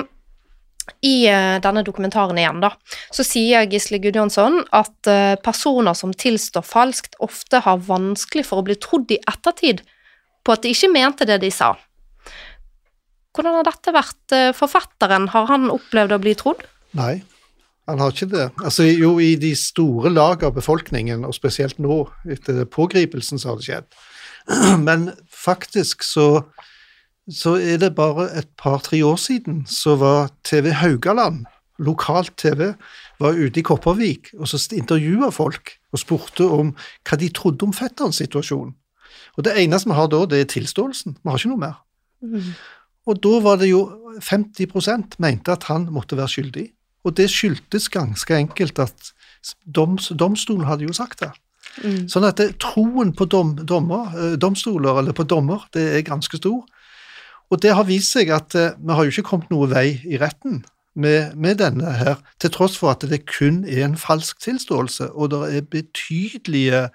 [1.04, 2.72] i uh, denne dokumentaren igjen, da,
[3.14, 8.66] så sier Gisle Gudjonsson at uh, personer som tilstår falskt, ofte har vanskelig for å
[8.68, 9.84] bli trodd i ettertid
[10.44, 11.74] på at de ikke mente det de sa.
[13.36, 15.28] Hvordan har dette vært uh, forfatteren?
[15.34, 16.64] Har han opplevd å bli trodd?
[16.98, 17.20] Nei,
[17.88, 18.46] han har ikke det.
[18.60, 23.60] Altså, jo, i de store lag av befolkningen, og spesielt nå, etter pågripelsen, så har
[23.60, 24.00] det skjedd.
[24.88, 26.28] Men faktisk så
[27.28, 31.44] så er det bare et par-tre år siden så var TV Haugaland,
[31.78, 32.72] lokalt TV,
[33.20, 36.72] var ute i Kopervik og så intervjua folk og spurte om
[37.06, 38.72] hva de trodde om fetterens situasjon.
[39.36, 41.18] Og det eneste vi har da, det er tilståelsen.
[41.22, 41.76] Vi har ikke noe mer.
[42.22, 42.54] Mm.
[43.08, 43.84] Og da var det jo
[44.24, 46.66] 50% mente at han måtte være skyldig.
[47.06, 49.12] Og det skyldtes ganske enkelt at
[49.64, 51.30] doms, domstolen hadde jo sagt det.
[51.84, 52.08] Mm.
[52.10, 56.40] Sånn at det, troen på dom, dommer, eh, domstoler, eller på dommer, det er ganske
[56.40, 56.64] stor.
[57.50, 60.20] Og det har vist seg at eh, vi har jo ikke kommet noe vei i
[60.20, 60.62] retten
[60.98, 65.30] med, med, denne her, til tross for at det kun er en falsk tilståelse, og
[65.32, 66.88] det er betydelige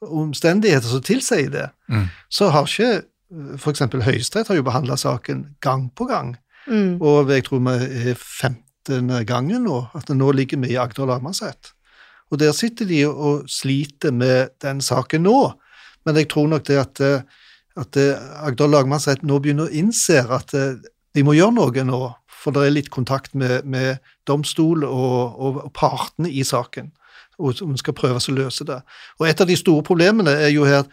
[0.00, 1.66] omstendigheter som tilsier det.
[1.90, 2.06] Mm.
[2.30, 3.84] Så har ikke eh, f.eks.
[4.06, 6.36] Høyesterett har jo behandla saken gang på gang,
[6.66, 7.00] mm.
[7.00, 7.76] og jeg tror vi
[8.12, 9.12] er 15.
[9.26, 11.74] gangen nå, at nå ligger vi i Agder lagmannsrett.
[12.30, 15.52] Og der sitter de og sliter med den saken nå.
[16.06, 17.22] Men jeg tror nok det at, eh,
[17.80, 20.80] at eh, Agder lagmannsrett nå begynner å innse at eh,
[21.16, 22.00] de må gjøre noe nå,
[22.40, 26.92] for det er litt kontakt med, med domstol og, og, partene i saken,
[27.40, 28.78] og som skal prøve å løse det.
[29.18, 30.86] Og Et av de store problemene er jo her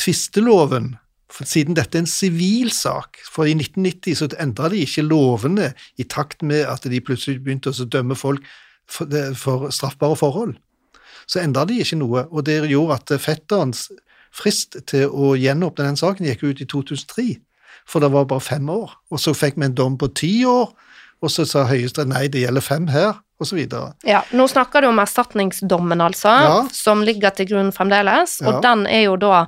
[0.00, 0.94] tvisteloven.
[1.30, 5.70] For siden dette er en sivil sak, for i 1990 så endra de ikke lovene
[5.96, 8.42] i takt med at de plutselig begynte å dømme folk
[8.90, 9.06] for,
[9.38, 10.56] for straffbare forhold
[11.30, 12.24] så endra de ikke noe.
[12.30, 13.88] Og det gjorde at fetterens
[14.34, 17.26] frist til å gjenåpne den saken gikk ut i 2003,
[17.88, 18.92] for det var bare fem år.
[19.10, 20.70] Og så fikk vi en dom på ti år,
[21.20, 23.60] og så sa Høyesterett nei, det gjelder fem her, osv.
[24.08, 26.56] Ja, nå snakker du om erstatningsdommen, altså, ja.
[26.76, 29.44] som ligger til grunn fremdeles, og den er jo da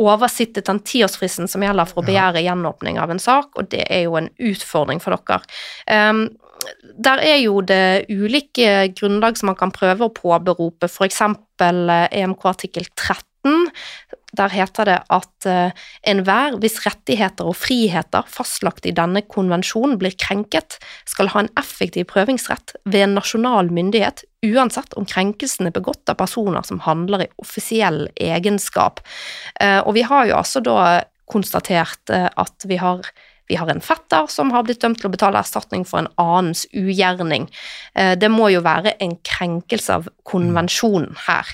[0.00, 4.06] oversittet den tiårsfristen som gjelder for å begjære gjenåpning av en sak, og det er
[4.06, 5.42] jo en utfordring for dere.
[5.90, 6.28] Um,
[7.00, 11.20] der er jo det ulike grunnlag som man kan prøve å påberope, f.eks.
[11.20, 13.68] EMK eh, e artikkel 13.
[14.38, 20.14] Der heter det at uh, enhver hvis rettigheter og friheter fastlagt i denne konvensjonen blir
[20.18, 26.08] krenket, skal ha en effektiv prøvingsrett ved en nasjonal myndighet, uansett om krenkelsen er begått
[26.10, 29.02] av personer som handler i offisiell egenskap.
[29.60, 30.78] Uh, og vi har jo altså da
[31.30, 33.04] konstatert uh, at vi har
[33.50, 36.68] vi har en fetter som har blitt dømt til å betale erstatning for en annens
[36.70, 37.48] ugjerning.
[37.98, 41.50] Eh, det må jo være en krenkelse av konvensjonen her.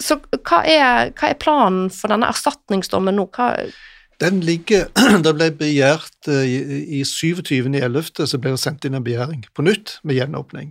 [0.00, 3.26] Så hva er, hva er, planen for denne erstatningsdommen nå?
[3.34, 3.54] Hva
[4.22, 4.86] den ligger
[5.24, 9.64] Det ble begjært eh, i, i 27.11., så ble det sendt inn en begjæring på
[9.66, 10.70] nytt med gjenåpning.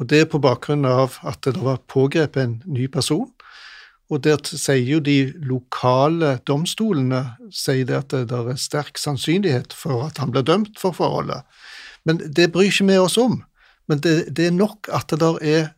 [0.00, 3.28] Og Det er på bakgrunn av at det var pågrepet en ny person
[4.10, 7.22] og der sier jo de lokale domstolene
[7.54, 11.46] sier det at det er sterk sannsynlighet for at han blir dømt for forholdet.
[12.04, 13.38] Men det bryr ikke vi oss om.
[13.86, 15.70] Men det, det er nok at det er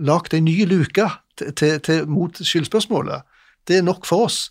[0.00, 3.22] lagd ei ny luke til, til, mot skyldspørsmålet.
[3.68, 4.50] Det er nok for oss.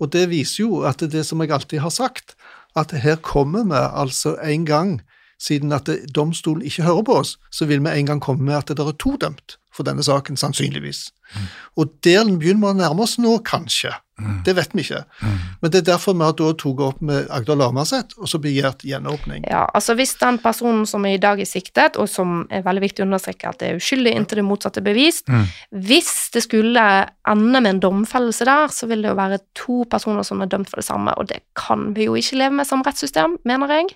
[0.00, 2.36] Og det viser jo at det, det som jeg alltid har sagt,
[2.76, 4.98] at her kommer vi altså en gang
[5.38, 8.68] siden at domstolen ikke hører på oss, så vil vi en gang komme med at
[8.68, 11.12] det er to dømt for denne saken, sannsynligvis.
[11.34, 11.48] Mm.
[11.76, 13.92] Og der begynner vi å nærme oss nå, kanskje.
[14.18, 14.38] Mm.
[14.44, 15.02] Det vet vi ikke.
[15.22, 15.34] Mm.
[15.60, 18.82] Men det er derfor vi har da tatt opp med Agder Lamaset og så begjært
[18.86, 19.44] gjenåpning.
[19.46, 22.82] Ja, altså Hvis den personen som er i dag er siktet, og som er veldig
[22.82, 25.46] viktig å understreke at det er uskyldig inntil det motsatte er bevist mm.
[25.86, 26.84] Hvis det skulle
[27.28, 30.70] ende med en domfellelse der, så vil det jo være to personer som er dømt
[30.70, 33.92] for det samme, og det kan vi jo ikke leve med som rettssystem, mener jeg.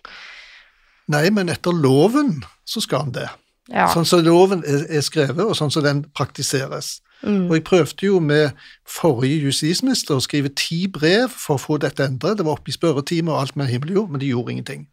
[1.13, 3.29] Nei, men etter loven så skal han det.
[3.71, 3.89] Ja.
[3.93, 7.01] Sånn som loven er, er, skrevet, og sånn som den praktiseres.
[7.23, 7.51] Mm.
[7.51, 8.51] Og jeg prøvde jo med
[8.89, 12.39] forrige justisminister å skrive ti brev for å få dette endret.
[12.39, 14.89] Det var oppe i spørretime og alt med himmel gjorde, men de gjorde ingenting.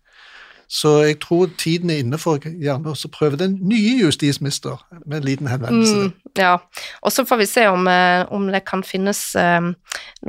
[0.69, 5.25] Så jeg tror tiden er inne for gjerne å prøve den nye justisminister med en
[5.25, 5.95] liten henvendelse.
[5.95, 6.57] Mm, ja,
[7.01, 9.71] og så får vi se om, eh, om det kan finnes um,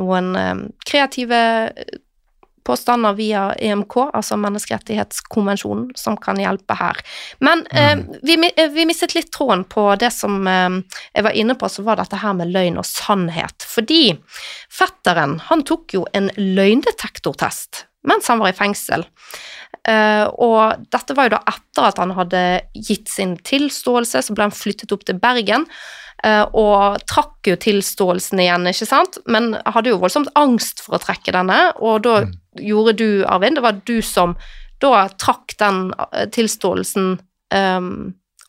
[0.01, 1.41] noen um, kreative
[2.67, 7.01] påstander via EMK, altså Menneskerettighetskonvensjonen, som kan hjelpe her.
[7.39, 8.07] Men eh, mm.
[8.23, 10.81] vi, eh, vi, mistet litt tråden på det som eh,
[11.15, 13.67] jeg var inne på, så var dette her med løgn og sannhet.
[13.67, 14.17] Fordi
[14.73, 19.05] fetteren, han tok jo en løgndetektortest mens han var i fengsel.
[19.89, 22.43] Uh, og dette var jo da etter at han hadde
[22.77, 25.67] gitt sin tilståelse, så ble han flyttet opp til Bergen.
[26.21, 31.01] Uh, og trakk jo tilståelsen igjen, ikke sant, men hadde jo voldsomt angst for å
[31.01, 32.35] trekke denne, og da mm.
[32.59, 34.35] Gjorde du, Arvin, det var du som
[34.81, 37.13] da trakk den uh, tilståelsen
[37.55, 37.93] um,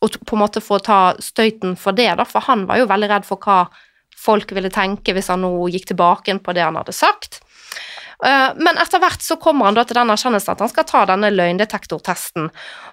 [0.01, 3.09] og på en måte få ta støyten for det, da, for han var jo veldig
[3.11, 3.65] redd for hva
[4.17, 7.41] folk ville tenke hvis han nå gikk tilbake på det han hadde sagt.
[8.25, 11.03] Eh, men etter hvert så kommer han da til den erkjennelsen at han skal ta
[11.09, 12.51] denne løgndetektortesten.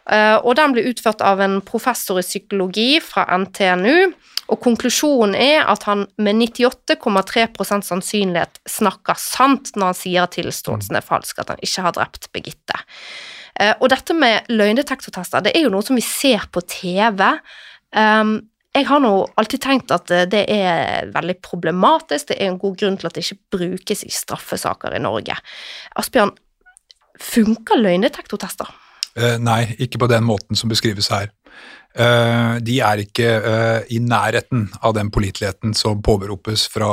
[0.08, 4.12] Eh, og den blir utført av en professor i psykologi fra NTNU.
[4.48, 10.96] Og konklusjonen er at han med 98,3% sannsynlighet snakker sant når han sier at tilståelsen
[10.96, 12.80] er falsk, at han ikke har drept Birgitte.
[13.60, 17.24] Eh, og dette med løgndetektortester, det er jo noe som vi ser på TV.
[18.78, 22.76] jeg har nå alltid tenkt at eh, det er veldig problematisk, det er en god
[22.80, 25.36] grunn til at det ikke brukes i straffesaker i Norge.
[25.96, 26.32] Asbjørn,
[27.18, 28.68] funker løgndetektortester?
[29.18, 31.32] Uh, nei, ikke på den måten som beskrives her.
[31.98, 36.90] Eh, de er ikke eh, i nærheten av den påliteligheten som påberopes fra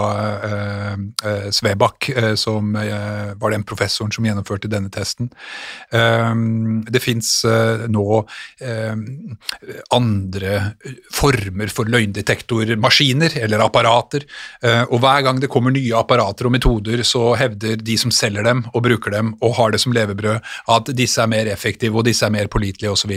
[0.48, 5.28] eh, Svebakk, som var den professoren som gjennomførte denne testen.
[5.92, 7.30] Det fins
[7.92, 8.06] nå
[9.96, 10.54] andre
[11.14, 14.26] former for løgndetektormaskiner eller apparater,
[14.90, 18.66] og hver gang det kommer nye apparater og metoder, så hevder de som selger dem
[18.74, 22.26] og bruker dem og har det som levebrød, at disse er mer effektive og disse
[22.28, 23.16] er mer pålitelige osv.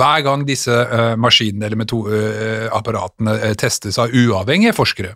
[0.00, 0.83] Hver gang disse
[1.20, 5.14] maskinene eller uh, apparatene uh, testes av uavhengige forskere,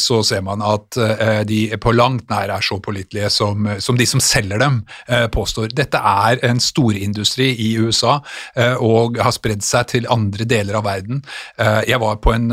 [0.00, 0.96] så ser man at
[1.48, 4.78] de på langt nær er så pålitelige som, som, de som selger dem,
[5.32, 5.70] påstår.
[5.76, 8.18] Dette er en storindustri i USA
[8.82, 11.22] og har spredd seg til andre deler av verden.
[11.88, 12.52] jeg var på en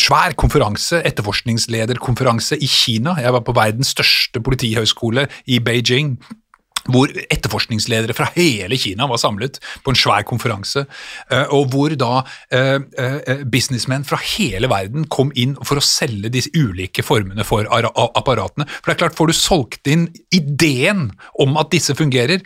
[0.00, 3.18] svær konferanse, etterforskningslederkonferanse i Kina.
[3.20, 6.16] Jeg var på verdens største politihøgskole i Beijing
[6.92, 10.84] hvor etterforskningsledere fra hele Kina var samlet på en svær konferanse,
[11.32, 16.32] eh, og hvor da eh, eh, businessmenn fra hele verden kom inn for å selge
[16.34, 18.66] disse ulike formene for apparatene.
[18.80, 21.08] For det er klart, får du solgt inn ideen
[21.40, 22.42] om at disse fungerer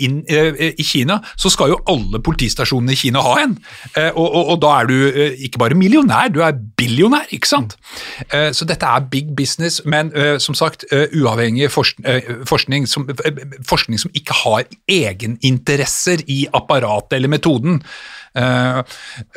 [0.00, 3.56] inn i Kina, så skal jo alle politistasjonene i Kina ha en.
[4.14, 4.94] Og, og, og da er du
[5.46, 7.76] ikke bare millionær, du er billionær, ikke sant?
[8.30, 13.08] Så dette er big business, men som sagt, uavhengig forskning som
[13.68, 17.80] forskning som ikke har egeninteresser i apparatet eller metoden.
[18.34, 18.82] Uh,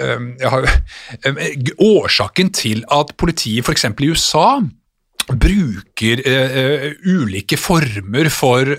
[0.02, 1.42] uh, har, uh,
[1.86, 3.86] årsaken til at politiet f.eks.
[3.86, 4.50] i USA
[5.28, 6.22] bruker
[7.04, 8.70] ulike former for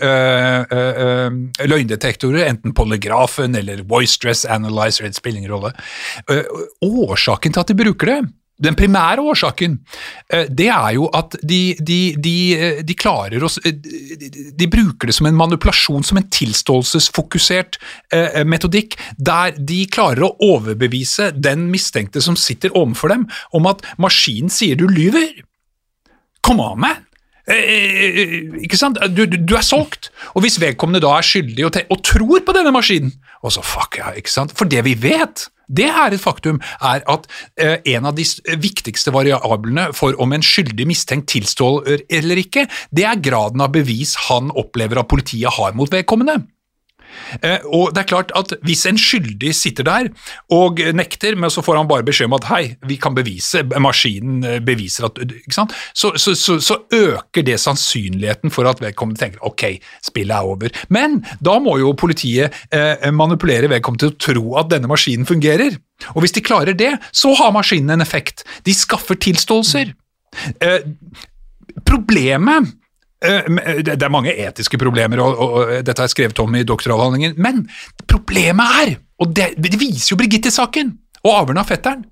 [1.69, 5.75] løgndetektorer, enten polygrafen eller voice dress analyzer, det spiller ingen rolle.
[6.81, 8.17] årsaken til at de bruker det,
[8.59, 9.77] den primære årsaken
[10.35, 13.77] eh, det er jo at de, de, de, eh, de klarer å eh,
[14.59, 17.79] De bruker det som en manipulasjon, som en tilståelsesfokusert
[18.49, 24.51] metodikk, der de klarer å overbevise den mistenkte som sitter overfor dem, om at maskinen
[24.53, 25.31] sier du lyver.
[26.44, 27.05] Kom av man!
[27.49, 28.99] ikke sant?
[29.14, 30.11] Du, du, er solgt.
[30.35, 34.01] Og hvis vedkommende da er skyldig og, og tror på denne maskinen, og så fuck
[34.01, 34.53] ja, ikke sant?
[34.59, 37.29] For det vi vet, det er et faktum, er at
[37.61, 38.27] eh, en av de
[38.61, 44.17] viktigste variablene for om en skyldig mistenkt tilstår eller ikke, det er graden av bevis
[44.29, 46.41] han opplever at politiet har mot vedkommende.
[47.42, 50.09] Eh, og det er klart at Hvis en skyldig sitter der
[50.55, 54.44] og nekter, men så får han bare beskjed om at hei, vi kan bevise, maskinen
[54.47, 55.18] eh, beviser at
[55.53, 55.66] så,
[56.16, 59.64] så, så, så, øker det sannsynligheten for at vedkommende tenker ok,
[60.05, 60.73] spillet er over.
[60.94, 65.77] Men da må jo politiet eh, manipulere vedkommende til å tro at denne maskinen fungerer.
[66.14, 68.44] Og hvis de klarer det, så har maskinen en effekt.
[68.66, 69.92] De skaffer tilståelser.
[70.64, 70.81] Eh,
[71.88, 72.75] problemet
[73.19, 77.65] det er mange etiske problemer, og, og, dette har jeg skrevet om i doktoravhandlingen, men
[78.07, 80.93] problemet er, og det, det viser jo Birgitte-saken
[81.25, 82.05] og avhøren av fetteren,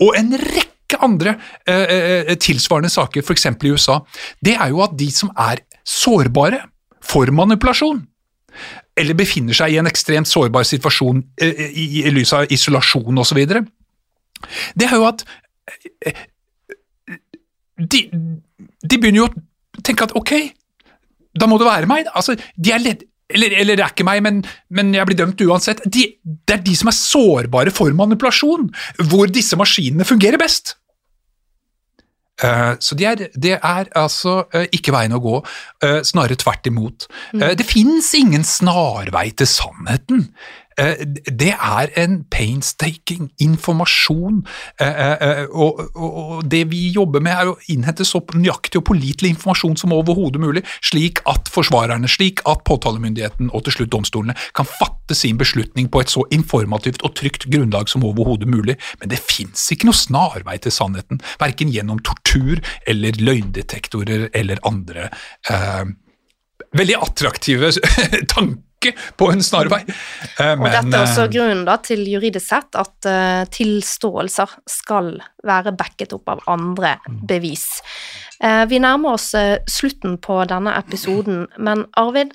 [0.00, 1.36] og en rekke andre
[1.68, 3.46] eh, eh tilsvarende saker, f.eks.
[3.52, 4.00] i USA,
[4.40, 6.64] det er jo at de som er sårbare
[7.04, 8.00] for manipulasjon,
[8.96, 13.42] eller befinner seg i en ekstremt sårbar situasjon eh, i, i lys av isolasjon osv.,
[14.76, 15.24] det er jo at
[16.04, 16.24] eh,
[17.80, 18.06] de,
[18.84, 19.34] de begynner jo å
[19.86, 20.36] tenke at ok,
[21.40, 22.08] da må det være meg.
[22.14, 24.40] Altså, de er ledd, eller, eller, det er ikke meg, men,
[24.74, 25.82] men jeg blir dømt uansett.
[25.88, 28.68] De, det er de som er sårbare for manipulasjon,
[29.10, 30.76] hvor disse maskinene fungerer best.
[32.42, 35.36] Uh, så det er, de er altså uh, ikke veien å gå,
[35.84, 37.06] uh, snarere tvert imot.
[37.30, 37.44] Mm.
[37.60, 40.26] det fins ingen snarvei til sannheten.
[40.80, 44.42] Eh, det er en painstaking informasjon,
[44.80, 49.76] eh, eh, og det vi jobber med er å innhente så nøyaktig og pålitelig informasjon
[49.78, 55.14] som overhodet mulig, slik at forsvarerne, slik at påtalemyndigheten og til slutt domstolene kan fatte
[55.14, 58.78] sin beslutning på et så informativt og trygt grunnlag som overhodet mulig.
[59.00, 65.10] Men det fins ikke noe snarvei til sannheten, verken gjennom tortur eller løgndetektorer eller andre
[65.50, 65.84] eh,
[66.74, 67.70] veldig attraktive
[68.34, 69.80] tanker ikke på en snarvei.
[70.38, 75.14] Men, og dette er også eh, grunnen da, til juridisk sett at uh, tilståelser skal
[75.46, 77.18] være backet opp av andre mm.
[77.30, 77.66] bevis.
[78.42, 82.34] Uh, vi nærmer oss uh, slutten på denne episoden, men Arvid,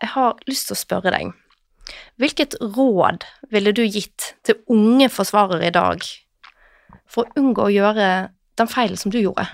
[0.00, 1.34] jeg har lyst til å spørre deg.
[2.20, 6.04] Hvilket råd ville du gitt til unge forsvarere i dag
[7.10, 8.10] for å unngå å gjøre
[8.60, 9.48] den feilen som du gjorde?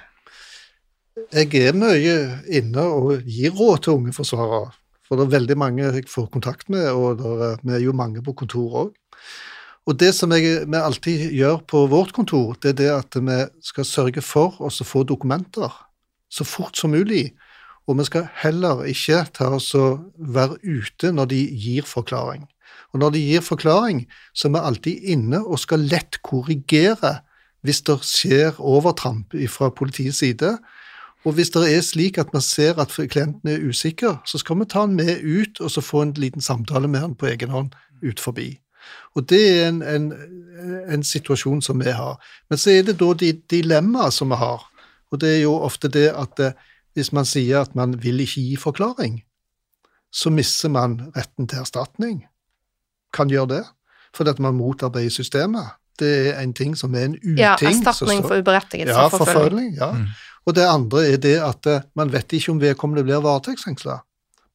[1.32, 2.16] Jeg er mye
[2.52, 4.74] inne og gir råd til unge forsvarere.
[5.06, 8.22] For det er veldig mange jeg får kontakt med, og er, vi er jo mange
[8.24, 8.94] på kontor òg.
[9.86, 13.36] Og det som jeg, vi alltid gjør på vårt kontor, det er det at vi
[13.62, 15.70] skal sørge for å få dokumenter
[16.26, 17.36] så fort som mulig.
[17.86, 22.48] Og vi skal heller ikke ta oss og være ute når de gir forklaring.
[22.92, 24.02] Og når de gir forklaring,
[24.34, 27.20] så er vi alltid inne og skal lett korrigere
[27.66, 30.56] hvis det skjer overtramp fra politiets side.
[31.26, 34.68] Og hvis det er slik at man ser at klienten er usikker, så skal vi
[34.70, 37.74] ta han med ut og så få en liten samtale med han på egen hånd
[38.04, 38.52] ut forbi.
[39.18, 40.12] Og det er en, en,
[40.92, 42.20] en situasjon som vi har.
[42.50, 44.62] Men så er det da de dilemmaer som vi har.
[45.10, 48.22] Og det er jo ofte det at det, eh, hvis man sier at man vil
[48.24, 49.18] ikke gi forklaring,
[50.08, 52.22] så mister man retten til erstatning.
[53.12, 53.64] Kan gjøre det,
[54.16, 55.74] fordi at man motarbeider systemet.
[56.00, 57.36] Det er en ting som er en uting.
[57.36, 59.74] Ja, erstatning for uberettiget ja, forfølging.
[59.76, 59.90] Ja.
[59.92, 60.08] Mm.
[60.46, 64.00] Og det andre er det at eh, man vet ikke om vedkommende blir varetektsfengsla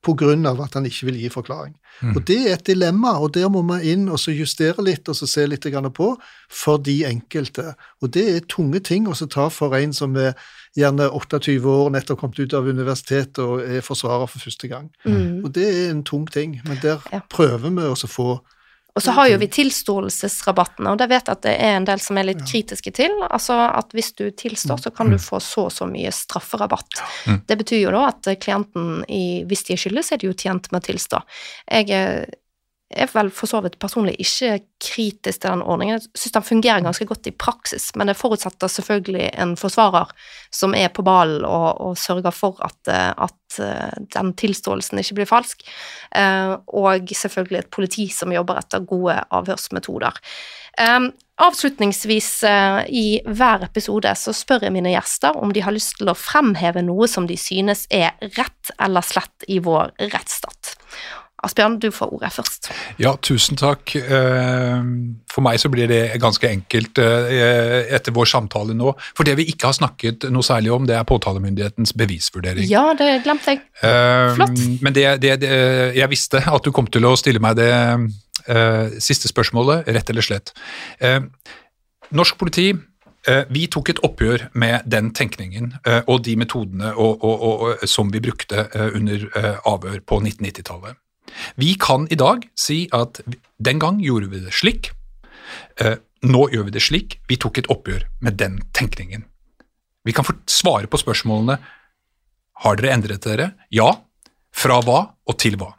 [0.01, 0.63] pga.
[0.63, 1.75] at han ikke vil gi forklaring.
[2.01, 2.15] Mm.
[2.15, 5.15] Og Det er et dilemma, og der må man inn og så justere litt og
[5.15, 6.17] så se litt på
[6.49, 7.75] for de enkelte.
[8.01, 10.33] Og Det er tunge ting å ta for en som er
[10.75, 14.89] gjerne 28 år, nettopp kommet ut av universitetet og er forsvarer for første gang.
[15.05, 15.45] Mm.
[15.45, 17.21] Og Det er en tung ting, men der ja.
[17.29, 18.41] prøver vi å få
[18.93, 22.01] og så har jo vi tilståelsesrabattene, og det vet jeg at det er en del
[22.03, 23.13] som er litt kritiske til.
[23.29, 25.23] Altså at hvis du tilstår, så kan du mm.
[25.23, 26.99] få så og så mye strafferabatt.
[27.29, 27.39] Mm.
[27.47, 30.37] Det betyr jo da at klienten, i, hvis de er skyldige, så er de jo
[30.43, 31.23] tjent med å tilstå.
[31.71, 32.27] Jeg
[32.91, 35.99] er vel for så vidt personlig ikke kritisk til den ordningen.
[35.99, 40.11] Jeg syns den fungerer ganske godt i praksis, men det forutsetter selvfølgelig en forsvarer
[40.53, 45.29] som er på ballen og, og, sørger for at, at, eh, den tilståelsen ikke blir
[45.29, 45.63] falsk,
[46.15, 50.17] eh, og selvfølgelig et politi som jobber etter gode avhørsmetoder.
[50.81, 50.99] Eh,
[51.41, 52.29] avslutningsvis
[52.93, 56.83] i hver episode så spør jeg mine gjester om de har lyst til å fremheve
[56.85, 60.75] noe som de synes er rett eller slett i vår rettsstat.
[61.41, 62.69] Asbjørn, du får ordet først.
[63.01, 63.95] Ja, tusen takk.
[63.97, 64.81] Eh,
[65.31, 68.93] for meg så blir det ganske enkelt eh, etter vår samtale nå.
[69.17, 72.67] For det vi ikke har snakket noe særlig om, det er påtalemyndighetens bevisvurdering.
[72.69, 73.63] Ja, det glemte jeg.
[73.81, 74.61] Eh, Flott.
[74.85, 75.51] Men det, det, det,
[75.97, 77.71] jeg visste at du kom til å stille meg det
[79.01, 80.49] siste spørsmålet, rett eller slett.
[82.17, 82.71] Norsk politi
[83.53, 85.75] vi tok et oppgjør med den tenkningen
[86.09, 88.65] og de metodene og, og, og, som vi brukte
[88.97, 89.27] under
[89.69, 90.97] avhør på 1990-tallet.
[91.55, 93.21] Vi kan i dag si at
[93.59, 94.91] den gang gjorde vi det slik,
[95.79, 97.19] eh, nå gjør vi det slik.
[97.27, 99.25] Vi tok et oppgjør med den tenkningen.
[100.05, 101.59] Vi kan få svare på spørsmålene
[102.61, 103.51] har dere endret dere?
[103.73, 103.89] Ja.
[104.53, 105.71] Fra hva og til hva?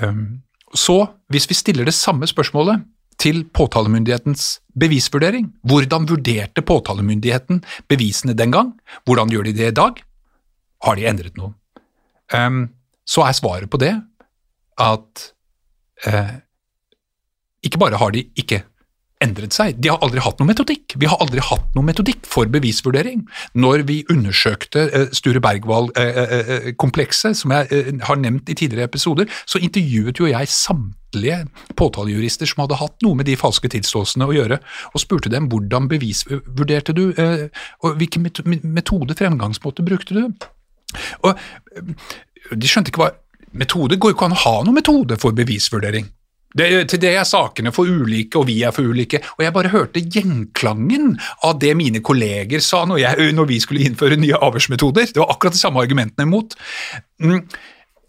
[0.00, 0.42] Ehm,
[0.72, 1.02] så
[1.32, 2.84] hvis vi stiller det samme spørsmålet
[3.20, 7.60] til påtalemyndighetens bevisvurdering, hvordan vurderte påtalemyndigheten
[7.90, 8.72] bevisene den gang,
[9.04, 10.00] hvordan gjør de det i dag?
[10.82, 11.52] Har de endret noe?
[13.08, 13.94] Så er svaret på det
[14.80, 15.26] at
[16.06, 16.36] eh,
[17.66, 18.62] ikke bare har de ikke
[19.22, 20.96] endret seg, de har aldri hatt noe metodikk.
[21.00, 23.22] Vi har aldri hatt noe metodikk for bevisvurdering.
[23.58, 29.30] Når vi undersøkte eh, Sture Bergwall-komplekset, eh, eh, som jeg har nevnt i tidligere episoder,
[29.46, 31.42] så intervjuet jo jeg samtlige
[31.78, 34.58] påtalejurister som hadde hatt noe med de falske tilståelsene å gjøre,
[34.92, 37.04] og spurte dem hvordan bevisvurderte du,
[37.84, 38.26] og hvilken
[38.64, 40.48] metode, fremgangsmåte, brukte du?
[41.24, 41.38] Og
[42.50, 43.12] de skjønte ikke hva
[43.52, 46.06] Metode går jo ikke an å ha noen metode for bevisvurdering.
[46.56, 49.22] Det, til det er sakene for ulike, og vi er for ulike.
[49.38, 51.14] Og jeg bare hørte gjenklangen
[51.48, 55.12] av det mine kolleger sa når, jeg, når vi skulle innføre nye avhørsmetoder.
[55.14, 56.56] Det var akkurat de samme argumentene imot.
[57.24, 57.44] Mm.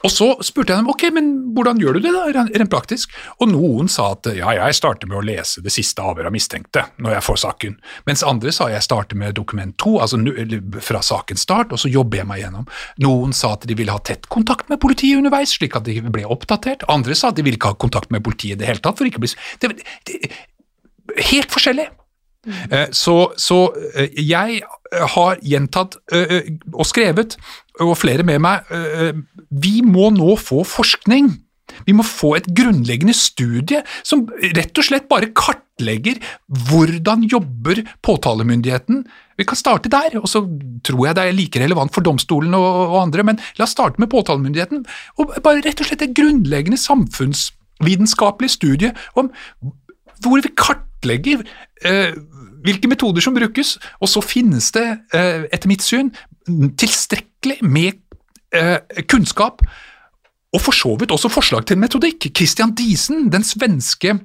[0.04, 3.14] Og så spurte jeg dem ok, men hvordan gjør du det da, rent praktisk?
[3.40, 6.84] Og noen sa at ja, jeg starter med å lese det siste avhøret av mistenkte
[7.04, 7.78] når jeg får saken,
[8.10, 10.20] mens andre sa jeg starter med dokument to, altså
[10.84, 12.68] fra sakens start, og så jobber jeg meg gjennom.
[13.04, 16.28] Noen sa at de ville ha tett kontakt med politiet underveis, slik at de ble
[16.28, 16.84] oppdatert.
[16.92, 19.08] Andre sa at de ville ikke ha kontakt med politiet i det hele tatt, for
[19.08, 19.34] ikke å bli
[19.64, 19.76] det,
[20.10, 20.34] det,
[21.32, 21.90] Helt forskjellig.
[22.48, 22.92] Mm.
[22.96, 23.58] Så, så,
[23.96, 24.64] eh, jeg
[25.16, 27.38] har gjentatt og skrevet
[27.82, 28.70] og flere med meg,
[29.50, 31.32] vi må nå få forskning.
[31.88, 34.26] Vi må få et grunnleggende studie som
[34.56, 36.20] rett og slett bare kartlegger
[36.70, 39.04] hvordan jobber påtalemyndigheten.
[39.40, 40.44] Vi kan starte der, og så
[40.86, 44.02] tror jeg det er like relevant for domstolen og, og andre, men la oss starte
[44.02, 44.86] med påtalemyndigheten.
[45.18, 49.32] og bare Rett og slett et grunnleggende samfunnsvitenskapelig studie om
[50.24, 51.42] hvor vi kartlegger
[51.84, 52.14] eh,
[52.64, 56.12] hvilke metoder som brukes, og så finnes det, eh, etter mitt syn,
[56.48, 58.00] tilstrekkelig med
[58.54, 59.64] eh, kunnskap,
[60.54, 62.30] og for så vidt også forslag til metodikk.
[62.36, 64.20] Christian Diesen, den svenske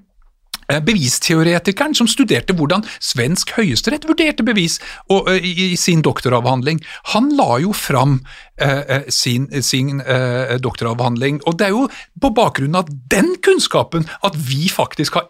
[0.68, 6.82] bevisteoretikeren som studerte hvordan svensk høyesterett vurderte bevis og, uh, i, i, sin doktoravhandling,
[7.14, 8.18] han la jo fram
[8.60, 11.38] eh, sin, sin eh, doktoravhandling.
[11.46, 11.84] Og det er jo
[12.20, 15.28] på bakgrunn av den kunnskapen at vi faktisk har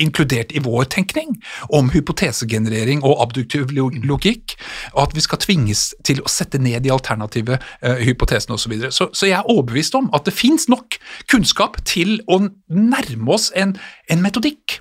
[0.00, 1.38] inkludert i vår tenkning
[1.72, 4.56] om hypotesegenerering og abduktiv logikk,
[4.92, 8.66] og at vi skal tvinges til å sette ned de alternative hypotesene osv.
[8.66, 8.92] Så, videre.
[8.92, 11.00] så Så jeg er overbevist om at det fins nok
[11.32, 13.78] kunnskap til å nærme oss en
[14.10, 14.80] en metodikk.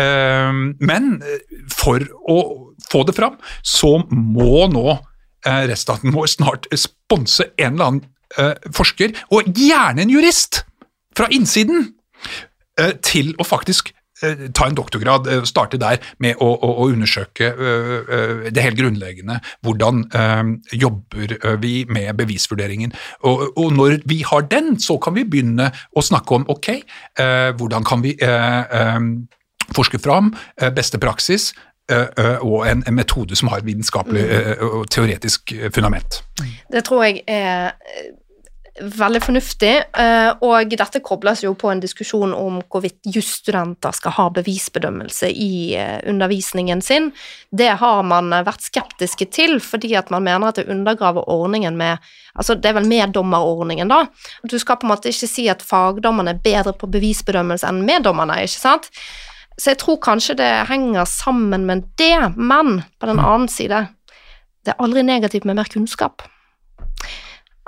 [0.00, 2.38] Ehm, men eh, for å
[2.90, 8.04] få det fram, så må nå eh, rettsstaten vår snart sponse en eller annen
[8.38, 10.64] eh, forsker, og gjerne en jurist,
[11.16, 11.90] fra innsiden,
[13.04, 13.90] til å faktisk
[14.54, 17.50] ta en doktorgrad, starte der med å, å, å undersøke
[18.52, 19.38] det helt grunnleggende.
[19.64, 20.04] Hvordan
[20.72, 22.94] jobber vi med bevisvurderingen?
[23.26, 26.70] Og, og, når vi har den, så kan vi begynne å snakke om ok,
[27.58, 28.14] hvordan kan vi
[29.72, 30.32] forske fram
[30.76, 31.52] beste praksis,
[31.92, 34.24] og en, en, metode som har et vitenskapelig
[34.62, 36.22] og teoretisk fundament.
[36.72, 37.72] Det tror jeg er
[38.80, 44.28] veldig fornuftig, eh, og dette kobles jo på en diskusjon om hvorvidt jusstudenter skal ha
[44.32, 47.10] bevisbedømmelse i eh, undervisningen sin.
[47.50, 51.98] Det har man vært skeptiske til, fordi at man mener at det undergraver ordningen med
[52.32, 54.06] Altså, det er vel meddommerordningen, da.
[54.48, 58.38] Du skal på en måte ikke si at fagdommerne er bedre på bevisbedømmelse enn meddommerne,
[58.46, 58.88] ikke sant?
[59.60, 63.82] Så jeg tror kanskje det henger sammen med det, men på den annen side,
[64.64, 66.24] det er aldri negativt med mer kunnskap.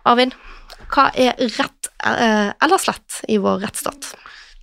[0.05, 0.34] Arvid?
[0.92, 4.12] Hva er rett eh, eller slett i vår rettsstat?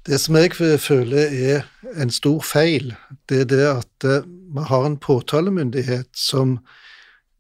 [0.06, 1.66] Det som jeg føler er
[2.02, 2.96] en stor feil,
[3.30, 6.60] det er det at eh, vi har en påtalemyndighet som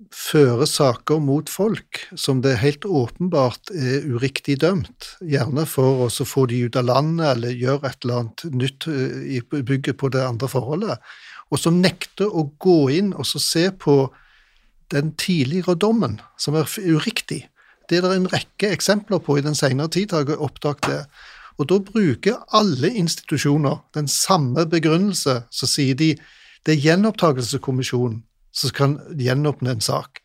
[0.10, 6.47] fører saker mot folk som det helt åpenbart er uriktig dømt, gjerne for å få
[6.49, 10.26] de ut av landet eller gjøre et eller annet nytt eh, i bygget på det
[10.26, 10.97] andre forholdet,
[11.52, 14.04] og som nekter å gå inn og se på
[14.91, 17.45] den tidligere dommen, som er uriktig,
[17.92, 21.02] det er det en rekke eksempler på i den senere tid, har jeg oppdaget det.
[21.60, 25.42] Og da bruker alle institusjoner den samme begrunnelse.
[25.52, 26.16] Så sier de
[26.66, 28.22] det er gjenopptakelseskommisjonen
[28.54, 30.22] som kan gjenåpne en sak.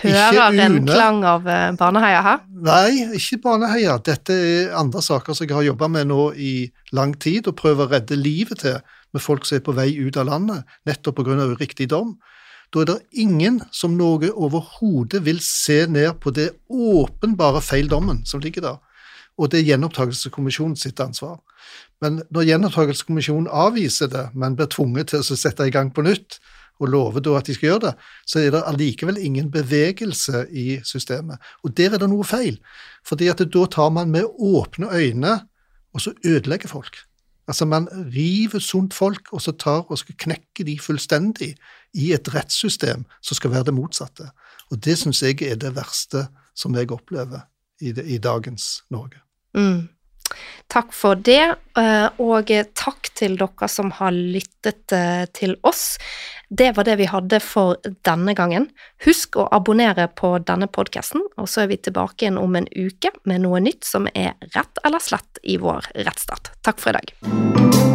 [0.00, 1.44] Hører en klang av
[1.78, 2.44] barneheia her?
[2.64, 3.98] Nei, ikke barneheia.
[4.04, 6.54] Dette er andre saker som jeg har jobba med nå i
[6.96, 8.78] lang tid, og prøver å redde livet til
[9.14, 11.36] med folk som er på vei ut av landet, nettopp pga.
[11.52, 12.16] uriktig dom.
[12.74, 18.42] Da er det ingen som noe overhodet vil se ned på det åpenbare feildommen som
[18.42, 18.80] ligger der,
[19.38, 21.38] og det er gjenopptakelseskommisjonen sitt ansvar.
[22.02, 26.40] Men når gjenopptakelseskommisjonen avviser det, men blir tvunget til å sette i gang på nytt,
[26.82, 27.94] og lover da at de skal gjøre det,
[28.26, 31.38] så er det allikevel ingen bevegelse i systemet.
[31.62, 32.58] Og der er det noe feil,
[33.06, 35.36] fordi at da tar man med åpne øyne,
[35.94, 36.98] og så ødelegger folk.
[37.46, 41.54] Altså Man river sunt folk, og så tar og skal knekke de fullstendig
[41.94, 44.30] i et rettssystem som skal være det motsatte.
[44.72, 46.26] Og det syns jeg er det verste
[46.56, 47.46] som jeg opplever
[47.80, 49.20] i, det, i dagens Norge.
[49.56, 49.88] Mm.
[50.72, 55.98] Takk for det, eh, og takk til dere som har lyttet eh, til oss.
[56.48, 57.76] Det var det vi hadde for
[58.06, 58.68] denne gangen.
[59.04, 63.12] Husk å abonnere på denne podkasten, og så er vi tilbake igjen om en uke
[63.28, 66.54] med noe nytt som er rett eller slett i vår rettsstat.
[66.64, 67.93] Takk for i dag.